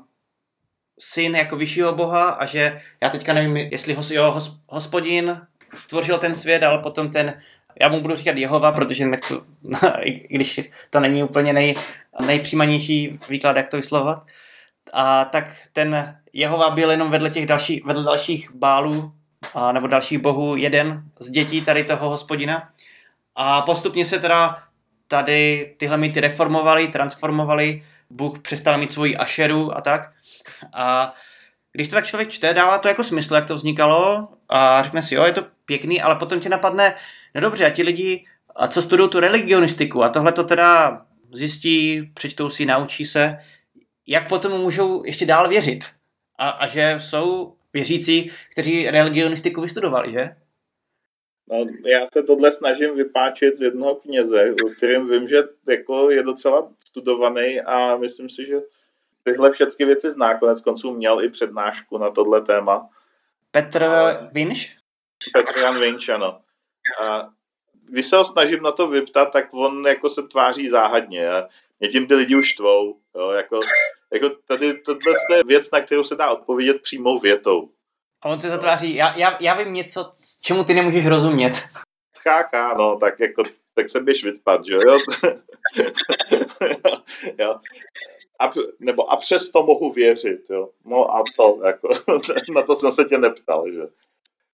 [0.98, 5.40] syn jako vyššího boha a že já teďka nevím, jestli ho, jo, hospodin
[5.74, 7.42] stvořil ten svět, ale potom ten,
[7.80, 9.34] já mu budu říkat Jehova, protože nechci,
[10.02, 11.74] i když to není úplně nej,
[12.26, 14.22] nejpřímanější výklad, jak to vyslovovat,
[14.92, 19.12] a tak ten Jehova byl jenom vedle těch další, vedle dalších bálů
[19.54, 22.70] a, nebo dalších bohů jeden z dětí tady toho hospodina.
[23.36, 24.62] A postupně se teda
[25.10, 30.12] tady tyhle mýty reformovali, transformovali, Bůh přestal mít svoji ašeru a tak.
[30.74, 31.14] A
[31.72, 35.14] když to tak člověk čte, dává to jako smysl, jak to vznikalo a řekne si,
[35.14, 36.94] jo, je to pěkný, ale potom tě napadne,
[37.34, 41.02] no dobře, a ti lidi, a co studují tu religionistiku a tohle to teda
[41.32, 43.38] zjistí, přečtou si, naučí se,
[44.06, 45.84] jak potom můžou ještě dál věřit.
[46.38, 50.24] A, a že jsou věřící, kteří religionistiku vystudovali, že?
[51.50, 56.22] No, já se tohle snažím vypáčit z jednoho kněze, o kterým vím, že jako je
[56.22, 58.56] docela studovaný a myslím si, že
[59.22, 60.38] tyhle všechny věci zná.
[60.38, 62.88] Konec konců měl i přednášku na tohle téma.
[63.50, 63.84] Petr
[64.32, 64.76] Vinš?
[65.32, 66.40] Petr Jan Vinš, ano.
[67.02, 67.28] A
[67.88, 71.30] když se ho snažím na to vyptat, tak on jako se tváří záhadně.
[71.30, 71.48] A
[71.80, 72.96] mě tím ty lidi už tvou.
[73.14, 73.60] Jo, jako,
[74.12, 77.70] jako tady tohle je věc, na kterou se dá odpovědět přímou větou.
[78.22, 81.68] A on se zatváří, já, já, já vím něco, čemu ty nemůžeš rozumět.
[82.18, 83.42] Cháká, no, tak jako,
[83.74, 84.80] tak se běž vytpat, že jo?
[87.38, 87.60] jo.
[88.40, 88.50] A,
[88.80, 90.68] nebo a přesto mohu věřit, jo.
[90.84, 91.88] No a co, jako,
[92.54, 93.82] na to jsem se tě neptal, že?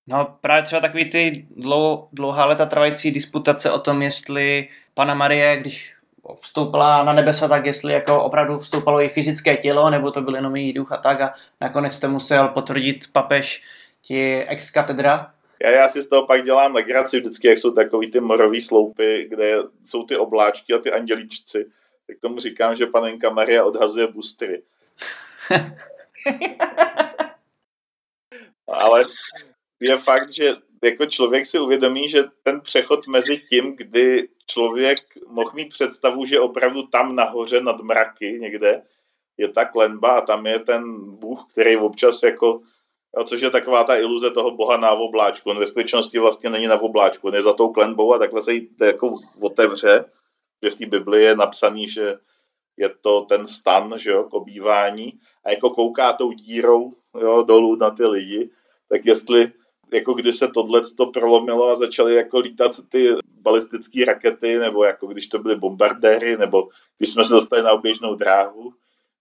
[0.07, 5.57] No právě třeba takový ty dlou, dlouhá leta trvající disputace o tom, jestli Pana Marie,
[5.57, 5.96] když
[6.35, 10.57] vstoupila na nebesa, tak jestli jako opravdu vstoupalo i fyzické tělo, nebo to byl jenom
[10.57, 13.63] její duch a tak a nakonec to musel potvrdit papež
[14.03, 15.33] ti ex katedra.
[15.63, 19.27] Já, já si z toho pak dělám legraci vždycky, jak jsou takový ty morový sloupy,
[19.31, 21.67] kde jsou ty obláčky a ty andělíčci.
[22.07, 24.63] Tak tomu říkám, že panenka Maria odhazuje bustry.
[28.69, 29.05] Ale
[29.81, 30.55] je fakt, že
[30.85, 34.99] jako člověk si uvědomí, že ten přechod mezi tím, kdy člověk
[35.29, 38.83] mohl mít představu, že opravdu tam nahoře nad mraky někde
[39.37, 42.61] je ta klenba a tam je ten Bůh, který občas jako,
[43.25, 45.51] což je taková ta iluze toho Boha na obláčku.
[45.51, 48.53] On ve skutečnosti vlastně není na obláčku, on je za tou klenbou a takhle se
[48.53, 50.05] jí jako otevře,
[50.63, 52.15] že v té Bibli je napsaný, že
[52.77, 55.13] je to ten stan, že jo, k obývání
[55.45, 58.51] a jako kouká tou dírou jo, dolů na ty lidi,
[58.89, 59.53] tak jestli
[59.93, 65.07] jako kdy se tohle to prolomilo a začaly jako lítat ty balistické rakety, nebo jako
[65.07, 66.69] když to byly bombardéry, nebo
[66.99, 68.75] když jsme se dostali na oběžnou dráhu,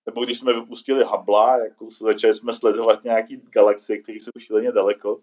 [0.06, 4.72] nebo když jsme vypustili Habla, jako se začali jsme sledovat nějaký galaxie, které jsou šíleně
[4.72, 5.20] daleko,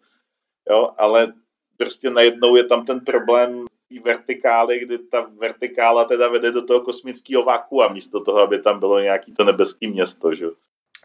[0.70, 1.32] jo, ale
[1.76, 6.80] prostě najednou je tam ten problém té vertikály, kdy ta vertikála teda vede do toho
[6.80, 10.46] kosmického váku a místo toho, aby tam bylo nějaký to nebeské město, že?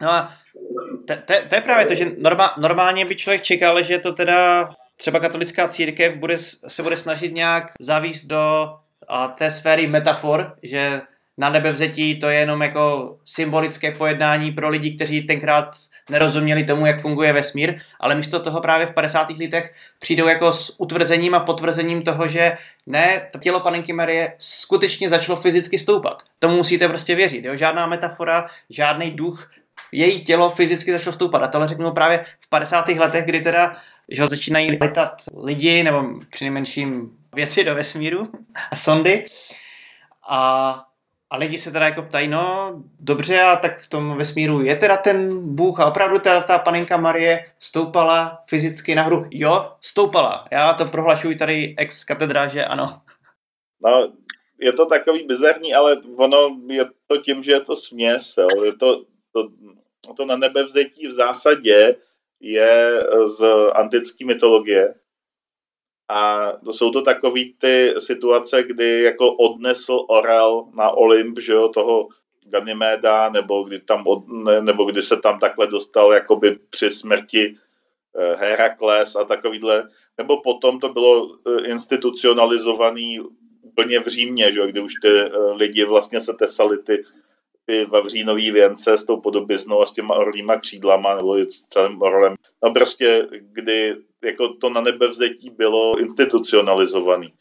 [0.02, 0.32] No a
[1.48, 5.68] to je právě to, že norma, normálně by člověk čekal, že to teda třeba katolická
[5.68, 6.38] církev bude,
[6.68, 8.74] se bude snažit nějak zavíst do
[9.08, 11.00] a, té sféry metafor, že
[11.38, 15.76] na nebevzetí to je jenom jako symbolické pojednání pro lidi, kteří tenkrát
[16.10, 19.30] nerozuměli tomu, jak funguje vesmír, ale místo toho právě v 50.
[19.30, 22.52] letech přijdou jako s utvrzením a potvrzením toho, že
[22.86, 26.22] ne, to tělo panenky Marie skutečně začalo fyzicky stoupat.
[26.38, 27.44] Tomu musíte prostě věřit.
[27.44, 27.56] Jo?
[27.56, 29.50] Žádná metafora, žádný duch,
[29.92, 31.42] její tělo fyzicky začalo stoupat.
[31.42, 32.88] A tohle řeknu právě v 50.
[32.88, 33.76] letech, kdy teda
[34.08, 38.28] že začínají letat lidi, nebo přinejmenším věci do vesmíru
[38.70, 39.24] a sondy.
[40.28, 40.84] A
[41.30, 44.96] a lidi se teda jako ptají, no dobře, a tak v tom vesmíru je teda
[44.96, 49.26] ten Bůh a opravdu ta, ta panenka Marie stoupala fyzicky nahoru.
[49.30, 50.44] Jo, stoupala.
[50.52, 52.86] Já to prohlašuji tady ex katedra, že ano.
[53.84, 54.12] No,
[54.60, 58.34] je to takový bizarní, ale ono je to tím, že je to směs.
[58.38, 58.64] Jo.
[58.64, 59.48] Je to, to,
[60.16, 61.96] to na nebevzetí v zásadě
[62.40, 64.94] je z antické mytologie,
[66.08, 71.68] a to jsou to takové ty situace, kdy jako odnesl Orel na Olymp, že jo,
[71.68, 72.08] toho
[72.46, 77.54] Ganyméda, nebo kdy, tam od, ne, nebo kdy se tam takhle dostal jakoby při smrti
[78.16, 79.88] eh, Herakles a takovýhle,
[80.18, 83.20] nebo potom to bylo eh, institucionalizovaný
[83.62, 87.02] úplně v Římě, že jo, kdy už ty eh, lidi vlastně se tesali ty
[87.68, 92.34] ty vavřínový věnce s tou podobiznou a s těma orlýma křídlama nebo s celým orlem.
[92.64, 97.32] No prostě, kdy jako to na nebevzetí bylo institucionalizovaný.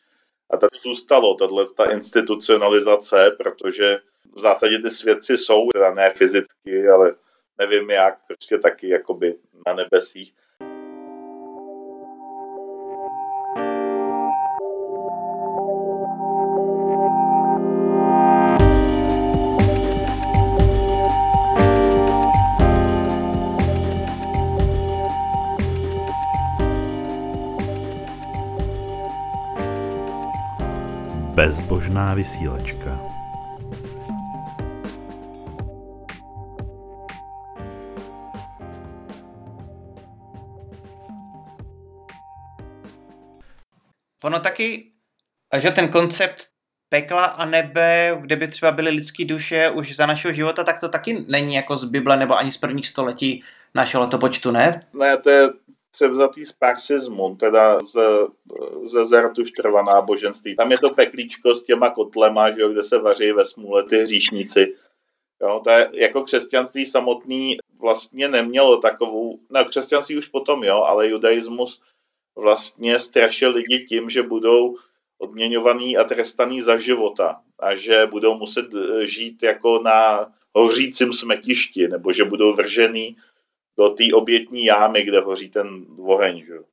[0.49, 3.99] A tady zůstalo tato ta institucionalizace, protože
[4.35, 7.15] v zásadě ty svědci jsou, teda ne fyzicky, ale
[7.57, 9.35] nevím jak, prostě taky jakoby
[9.67, 10.33] na nebesích.
[32.07, 32.99] Bezbožná vysílačka.
[44.23, 44.91] Ono taky,
[45.57, 46.47] že ten koncept
[46.89, 50.89] pekla a nebe, kde by třeba byly lidské duše už za našeho života, tak to
[50.89, 53.43] taky není jako z Bible nebo ani z prvních století
[53.75, 54.81] našeho letopočtu, ne?
[54.93, 55.49] Ne, to je
[55.97, 57.97] převzatý z parxismu, teda z,
[58.83, 60.55] ze Zaratuštrova náboženství.
[60.55, 63.97] Tam je to peklíčko s těma kotlema, že jo, kde se vaří ve smůle ty
[63.97, 64.73] hříšníci.
[65.41, 71.07] Jo, to je, jako křesťanství samotný vlastně nemělo takovou, no křesťanství už potom jo, ale
[71.07, 71.81] judaismus
[72.35, 74.75] vlastně strašil lidi tím, že budou
[75.17, 78.65] odměňovaný a trestaný za života a že budou muset
[79.03, 83.17] žít jako na hořícím smetišti, nebo že budou vržený
[83.77, 86.63] do té obětní jámy, kde hoří ten oheň, že jo.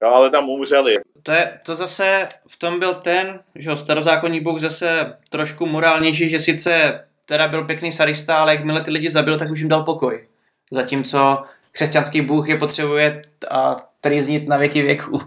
[0.00, 0.96] ale tam umřeli.
[1.22, 6.28] To, je, to zase v tom byl ten, že jo, starozákonní bůh zase trošku morálnější,
[6.28, 9.84] že sice teda byl pěkný sarista, ale jakmile ty lidi zabil, tak už jim dal
[9.84, 10.28] pokoj.
[10.70, 15.20] Zatímco křesťanský bůh je potřebuje a trýznit na věky věku.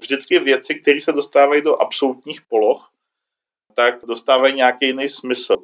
[0.00, 2.90] Vždycky věci, které se dostávají do absolutních poloh,
[3.74, 5.56] tak dostávají nějaký jiný smysl.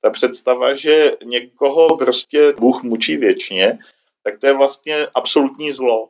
[0.00, 3.78] Ta představa, že někoho prostě Bůh mučí věčně,
[4.24, 6.08] tak to je vlastně absolutní zlo.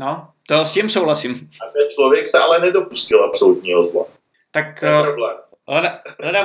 [0.00, 1.32] No, to s tím souhlasím.
[1.32, 4.04] A ten člověk se ale nedopustil absolutního zla.
[4.50, 5.30] Tak uh,
[5.66, 5.88] On,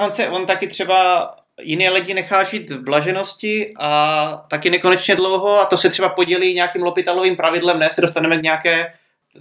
[0.02, 1.30] on, se, on taky třeba
[1.62, 6.53] jiné lidi nechá žít v blaženosti a taky nekonečně dlouho a to se třeba podělí
[6.53, 8.94] nějakým lopitalovým pravidlem, ne, se dostaneme k nějaké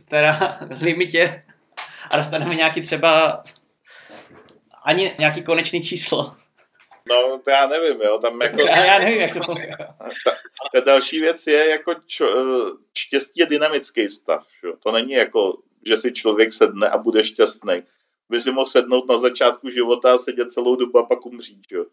[0.05, 1.41] teda limitě
[2.11, 3.43] a dostaneme nějaký třeba
[4.85, 6.37] ani nějaký konečný číslo.
[7.09, 8.61] No, to já nevím, jo, tam jako...
[8.61, 9.77] Já, já nevím, jak to funguje.
[10.25, 10.37] Ta,
[10.73, 12.27] ta další věc je, jako čo,
[12.99, 14.75] štěstí je dynamický stav, jo.
[14.83, 17.83] To není jako, že si člověk sedne a bude šťastný.
[18.29, 21.87] By si mohl sednout na začátku života a sedět celou dobu a pak umřít, jo.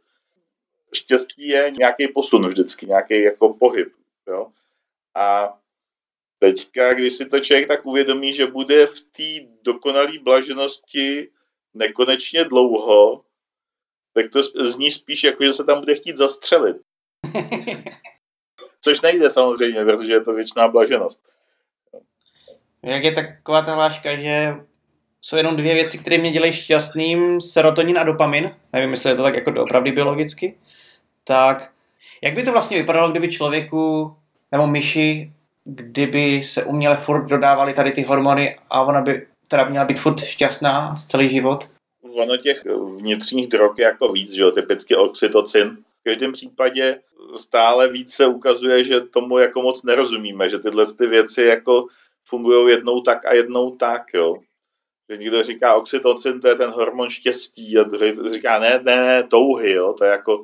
[0.93, 3.93] Štěstí je nějaký posun vždycky, nějaký jako pohyb,
[4.27, 4.47] jo.
[5.15, 5.57] A
[6.39, 11.29] teďka, když si to člověk tak uvědomí, že bude v té dokonalé blaženosti
[11.73, 13.23] nekonečně dlouho,
[14.17, 16.77] tak to zní spíš jako, že se tam bude chtít zastřelit.
[18.81, 21.21] Což nejde samozřejmě, protože je to věčná blaženost.
[22.83, 24.55] Jak je taková ta hláška, že
[25.21, 29.23] jsou jenom dvě věci, které mě dělají šťastným, serotonin a dopamin, nevím, jestli je to
[29.23, 30.57] tak jako opravdu biologicky,
[31.23, 31.71] tak
[32.21, 34.15] jak by to vlastně vypadalo, kdyby člověku
[34.51, 35.31] nebo myši,
[35.65, 40.23] kdyby se uměle furt dodávaly tady ty hormony a ona by teda měla být furt
[40.23, 41.76] šťastná celý život?
[42.17, 42.65] Ono těch
[42.95, 45.77] vnitřních drog je jako víc, že jo, typicky oxytocin.
[46.01, 46.99] V každém případě
[47.35, 51.87] stále víc se ukazuje, že tomu jako moc nerozumíme, že tyhle ty věci jako
[52.27, 54.35] fungují jednou tak a jednou tak, jo.
[55.09, 59.71] Že někdo říká oxytocin, to je ten hormon štěstí a druhý říká ne, ne, touhy,
[59.71, 60.43] jo, to je jako,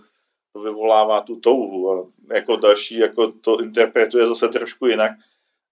[0.53, 5.11] to vyvolává tu touhu a jako další jako to interpretuje zase trošku jinak.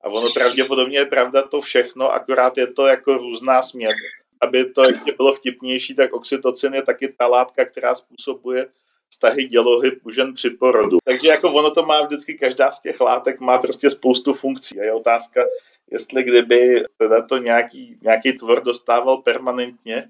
[0.04, 3.98] A ono pravděpodobně je pravda to všechno, akorát je to jako různá směs
[4.42, 8.68] aby to ještě bylo vtipnější, tak oxytocin je taky ta látka, která způsobuje
[9.10, 10.98] vztahy dělohy u žen při porodu.
[11.04, 14.80] Takže jako ono to má vždycky, každá z těch látek má prostě spoustu funkcí.
[14.80, 15.46] A je otázka,
[15.92, 20.10] jestli kdyby teda to nějaký, nějaký tvor dostával permanentně,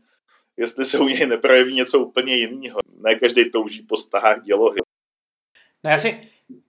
[0.57, 2.79] jestli se u něj neprojeví něco úplně jiného.
[2.99, 4.79] Ne každý touží po stahách dělohy.
[5.83, 6.21] No já si,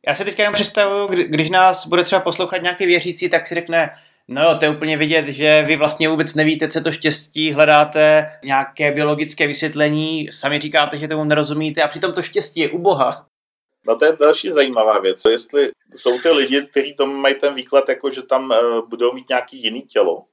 [0.06, 3.90] já si teďka jenom představuju, když nás bude třeba poslouchat nějaký věřící, tak si řekne,
[4.28, 8.92] No to je úplně vidět, že vy vlastně vůbec nevíte, co to štěstí, hledáte nějaké
[8.92, 13.26] biologické vysvětlení, sami říkáte, že tomu nerozumíte a přitom to štěstí je u Boha.
[13.86, 15.22] No to je další zajímavá věc.
[15.30, 19.28] Jestli jsou ty lidi, kteří tomu mají ten výklad, jako že tam uh, budou mít
[19.28, 20.24] nějaký jiný tělo,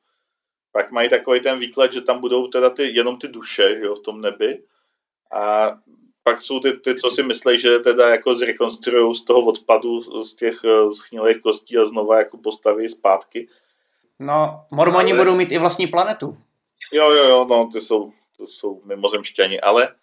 [0.72, 3.96] pak mají takový ten výklad, že tam budou teda ty, jenom ty duše že jo,
[3.96, 4.64] v tom nebi
[5.34, 5.74] a
[6.24, 10.34] pak jsou ty, ty, co si myslí, že teda jako zrekonstruují z toho odpadu, z
[10.36, 10.56] těch
[10.98, 13.48] schnilých kostí a znova jako postaví zpátky.
[14.20, 15.22] No, mormoni ale...
[15.22, 16.38] budou mít i vlastní planetu.
[16.94, 19.96] Jo, jo, jo, no, ty jsou, to jsou mimozemšťani, ale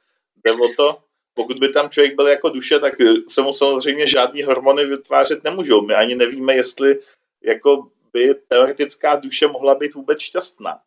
[0.45, 0.99] jde o to,
[1.35, 2.95] pokud by tam člověk byl jako duše, tak
[3.29, 5.87] se mu samozřejmě žádný hormony vytvářet nemůžou.
[5.87, 6.99] My ani nevíme, jestli
[7.43, 10.79] jako by teoretická duše mohla být vůbec šťastná.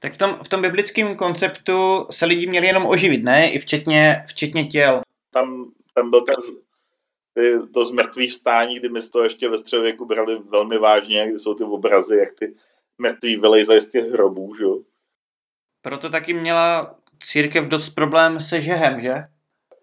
[0.00, 3.50] Tak v tom, v tom biblickém konceptu se lidi měli jenom oživit, ne?
[3.50, 5.02] I včetně, včetně těl.
[5.30, 6.34] Tam, tam byl ten
[7.34, 11.54] ty, to zmrtvý vstání, kdy my to ještě ve středověku brali velmi vážně, kdy jsou
[11.54, 12.54] ty obrazy, jak ty
[12.98, 14.64] mrtví vylejzají z těch hrobů, že?
[15.82, 19.14] Proto taky měla církev dost problém se žehem, že?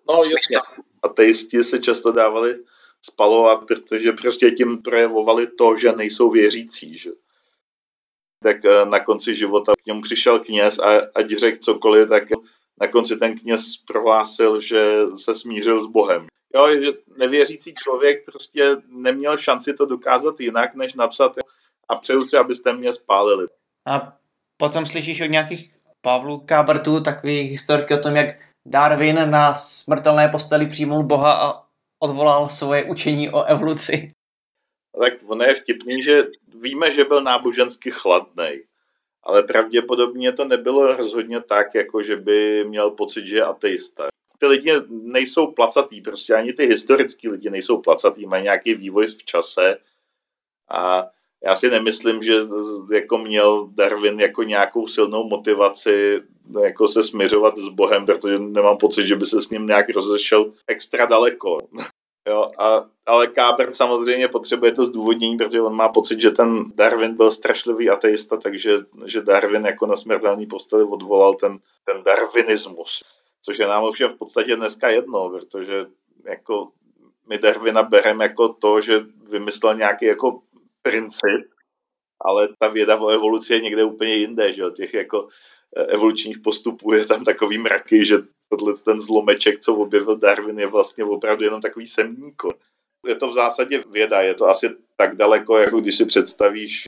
[0.09, 0.57] No jasně.
[1.03, 2.55] Ateisti se často dávali
[3.01, 7.09] spalovat, protože prostě tím projevovali to, že nejsou věřící, že?
[8.43, 12.23] Tak eh, na konci života k němu přišel kněz a ať řekl cokoliv, tak
[12.81, 16.27] na konci ten kněz prohlásil, že se smířil s Bohem.
[16.55, 21.37] Jo, že nevěřící člověk prostě neměl šanci to dokázat jinak, než napsat
[21.89, 23.47] a přeju si, abyste mě spálili.
[23.87, 24.17] A
[24.57, 28.27] potom slyšíš od nějakých Pavlů Kábrtů takový historky o tom, jak
[28.67, 31.63] Darwin na smrtelné posteli přijmul Boha a
[31.99, 34.07] odvolal svoje učení o evoluci.
[34.99, 36.23] Tak ono je vtipný, že
[36.61, 38.61] víme, že byl nábožensky chladný,
[39.23, 44.07] ale pravděpodobně to nebylo rozhodně tak, jako že by měl pocit, že je ateista
[44.37, 49.23] ty lidi nejsou placatý, prostě ani ty historický lidi nejsou placatý, mají nějaký vývoj v
[49.23, 49.77] čase
[50.69, 51.07] a
[51.43, 52.33] já si nemyslím, že
[52.93, 56.21] jako měl Darwin jako nějakou silnou motivaci
[56.63, 60.51] jako se směřovat s Bohem, protože nemám pocit, že by se s ním nějak rozešel
[60.67, 61.57] extra daleko.
[62.29, 67.15] Jo, a, ale Kábert samozřejmě potřebuje to zdůvodnění, protože on má pocit, že ten Darwin
[67.15, 73.03] byl strašlivý ateista, takže že Darwin jako na smrtelný posteli odvolal ten, ten darwinismus
[73.47, 75.85] což je nám ovšem v podstatě dneska jedno, protože
[76.23, 76.71] jako
[77.29, 78.99] my Darwina bereme jako to, že
[79.31, 80.41] vymyslel nějaký jako
[80.81, 81.47] princip,
[82.21, 85.27] ale ta věda o evoluci je někde úplně jinde, že jo, těch jako
[85.77, 88.17] eh, evolučních postupů je tam takový mraky, že
[88.49, 92.49] tohle ten zlomeček, co objevil Darwin, je vlastně opravdu jenom takový semníko.
[93.07, 96.85] Je to v zásadě věda, je to asi tak daleko, jako když si představíš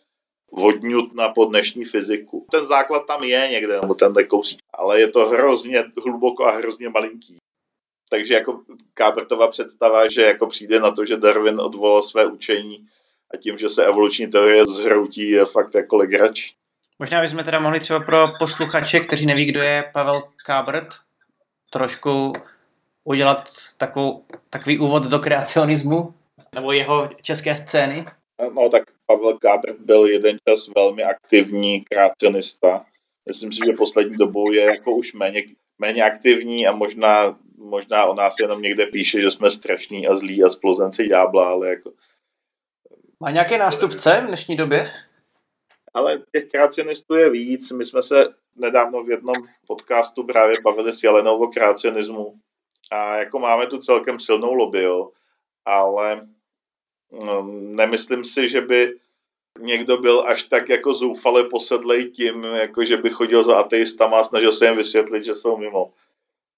[0.52, 2.46] vodňutna po dnešní fyziku.
[2.52, 6.90] Ten základ tam je někde, nebo ten kousík, ale je to hrozně hluboko a hrozně
[6.90, 7.38] malinký.
[8.10, 8.62] Takže jako
[8.94, 12.86] Kábrtova představa, že jako přijde na to, že Darwin odvolal své učení
[13.34, 16.52] a tím, že se evoluční teorie zhroutí, je fakt jako legrač.
[17.00, 20.88] Možná bychom teda mohli třeba pro posluchače, kteří neví, kdo je Pavel Kábrt,
[21.70, 22.34] trošku
[23.04, 26.14] udělat takovou, takový úvod do kreacionismu,
[26.56, 28.06] nebo jeho české scény.
[28.54, 32.86] No tak Pavel Kábrt byl jeden čas velmi aktivní kreacionista.
[33.26, 35.44] Myslím si, že poslední dobou je jako už méně,
[35.80, 40.44] méně aktivní a možná, možná o nás jenom někde píše, že jsme strašní a zlí
[40.44, 41.92] a splozenci ďábla, ale jako...
[43.20, 44.92] Má nějaké nástupce v dnešní době?
[45.94, 47.72] Ale těch kreacionistů je víc.
[47.72, 48.26] My jsme se
[48.56, 49.36] nedávno v jednom
[49.68, 52.40] podcastu právě bavili s Jelenou o kreacionismu
[52.92, 55.12] a jako máme tu celkem silnou lobby, jo,
[55.66, 56.28] ale
[57.52, 59.00] nemyslím si, že by
[59.60, 64.24] někdo byl až tak jako zoufale posedlej tím, jako že by chodil za ateistama a
[64.24, 65.94] snažil se jim vysvětlit, že jsou mimo.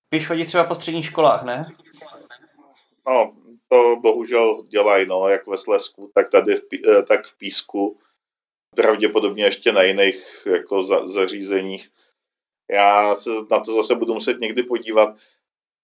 [0.10, 1.76] Když chodí třeba po středních školách, ne?
[3.08, 3.34] No,
[3.68, 7.98] to bohužel dělají, no, jak ve Slesku, tak tady v, eh, tak v Písku.
[8.76, 11.90] Pravděpodobně ještě na jiných jako za, zařízeních.
[12.72, 15.16] Já se na to zase budu muset někdy podívat.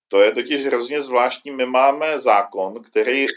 [0.08, 1.52] To je totiž hrozně zvláštní.
[1.52, 3.32] My máme zákon, který eh,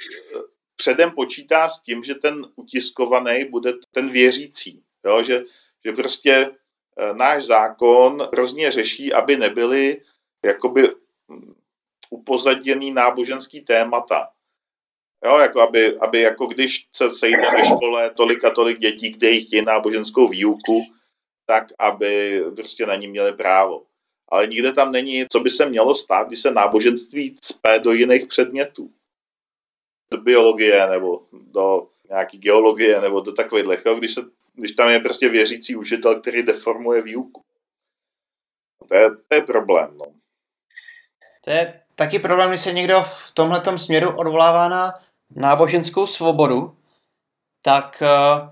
[0.80, 4.82] předem počítá s tím, že ten utiskovaný bude ten věřící.
[5.04, 5.22] Jo?
[5.22, 5.44] Že,
[5.84, 10.00] že prostě eh, náš zákon hrozně řeší, aby nebyly
[10.44, 10.88] jakoby
[11.28, 11.54] mm,
[12.10, 14.28] upozaděný náboženský témata.
[15.24, 19.40] Jo, jako aby, aby jako když se sejde ve škole tolik a tolik dětí, kteří
[19.40, 20.80] chtějí náboženskou výuku,
[21.46, 23.84] tak aby prostě na ní měli právo.
[24.28, 28.26] Ale nikde tam není, co by se mělo stát, když se náboženství cpe do jiných
[28.26, 28.90] předmětů
[30.10, 34.20] do biologie nebo do nějaký geologie nebo do takových, jo, když, se,
[34.54, 37.44] když tam je prostě věřící učitel, který deformuje výuku.
[38.88, 39.98] To je, to je problém.
[39.98, 40.06] No.
[41.44, 44.94] To je taky problém, když se někdo v tomhle směru odvolává na
[45.30, 46.76] náboženskou svobodu,
[47.62, 48.48] tak uh,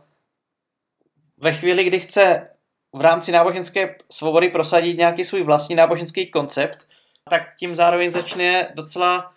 [1.36, 2.50] ve chvíli, kdy chce
[2.92, 6.88] v rámci náboženské svobody prosadit nějaký svůj vlastní náboženský koncept,
[7.30, 9.34] tak tím zároveň začne docela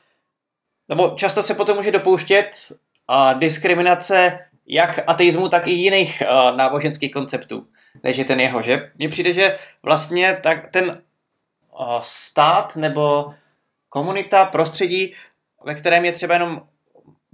[0.91, 2.51] nebo často se potom může dopouštět
[3.09, 7.67] uh, diskriminace jak ateismu, tak i jiných uh, náboženských konceptů,
[8.03, 8.91] než je ten jeho, že?
[8.97, 11.01] Mně přijde, že vlastně tak ten
[11.79, 13.33] uh, stát nebo
[13.89, 15.13] komunita, prostředí,
[15.65, 16.61] ve kterém je třeba jenom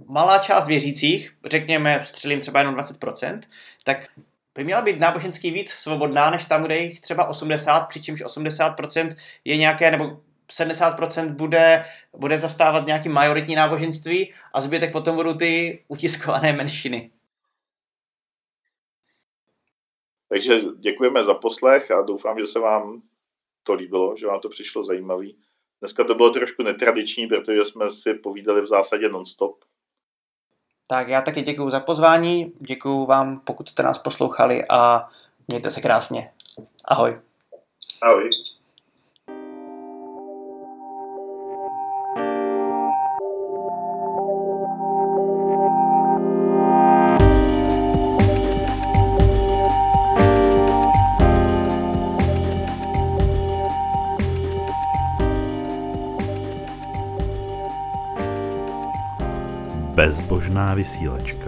[0.06, 3.40] malá část věřících, řekněme, střelím třeba jenom 20%,
[3.84, 4.06] tak
[4.54, 9.56] by měla být náboženský víc svobodná, než tam, kde jich třeba 80, přičemž 80% je
[9.56, 10.20] nějaké, nebo
[10.52, 11.84] 70% bude,
[12.16, 17.10] bude zastávat nějaký majoritní náboženství a zbytek potom budou ty utiskované menšiny.
[20.28, 23.02] Takže děkujeme za poslech a doufám, že se vám
[23.62, 25.36] to líbilo, že vám to přišlo zajímavý.
[25.80, 29.64] Dneska to bylo trošku netradiční, protože jsme si povídali v zásadě non-stop.
[30.88, 35.08] Tak já taky děkuji za pozvání, děkuji vám, pokud jste nás poslouchali a
[35.48, 36.32] mějte se krásně.
[36.84, 37.20] Ahoj.
[38.02, 38.30] Ahoj.
[60.68, 61.47] Bezbožná vysílačka.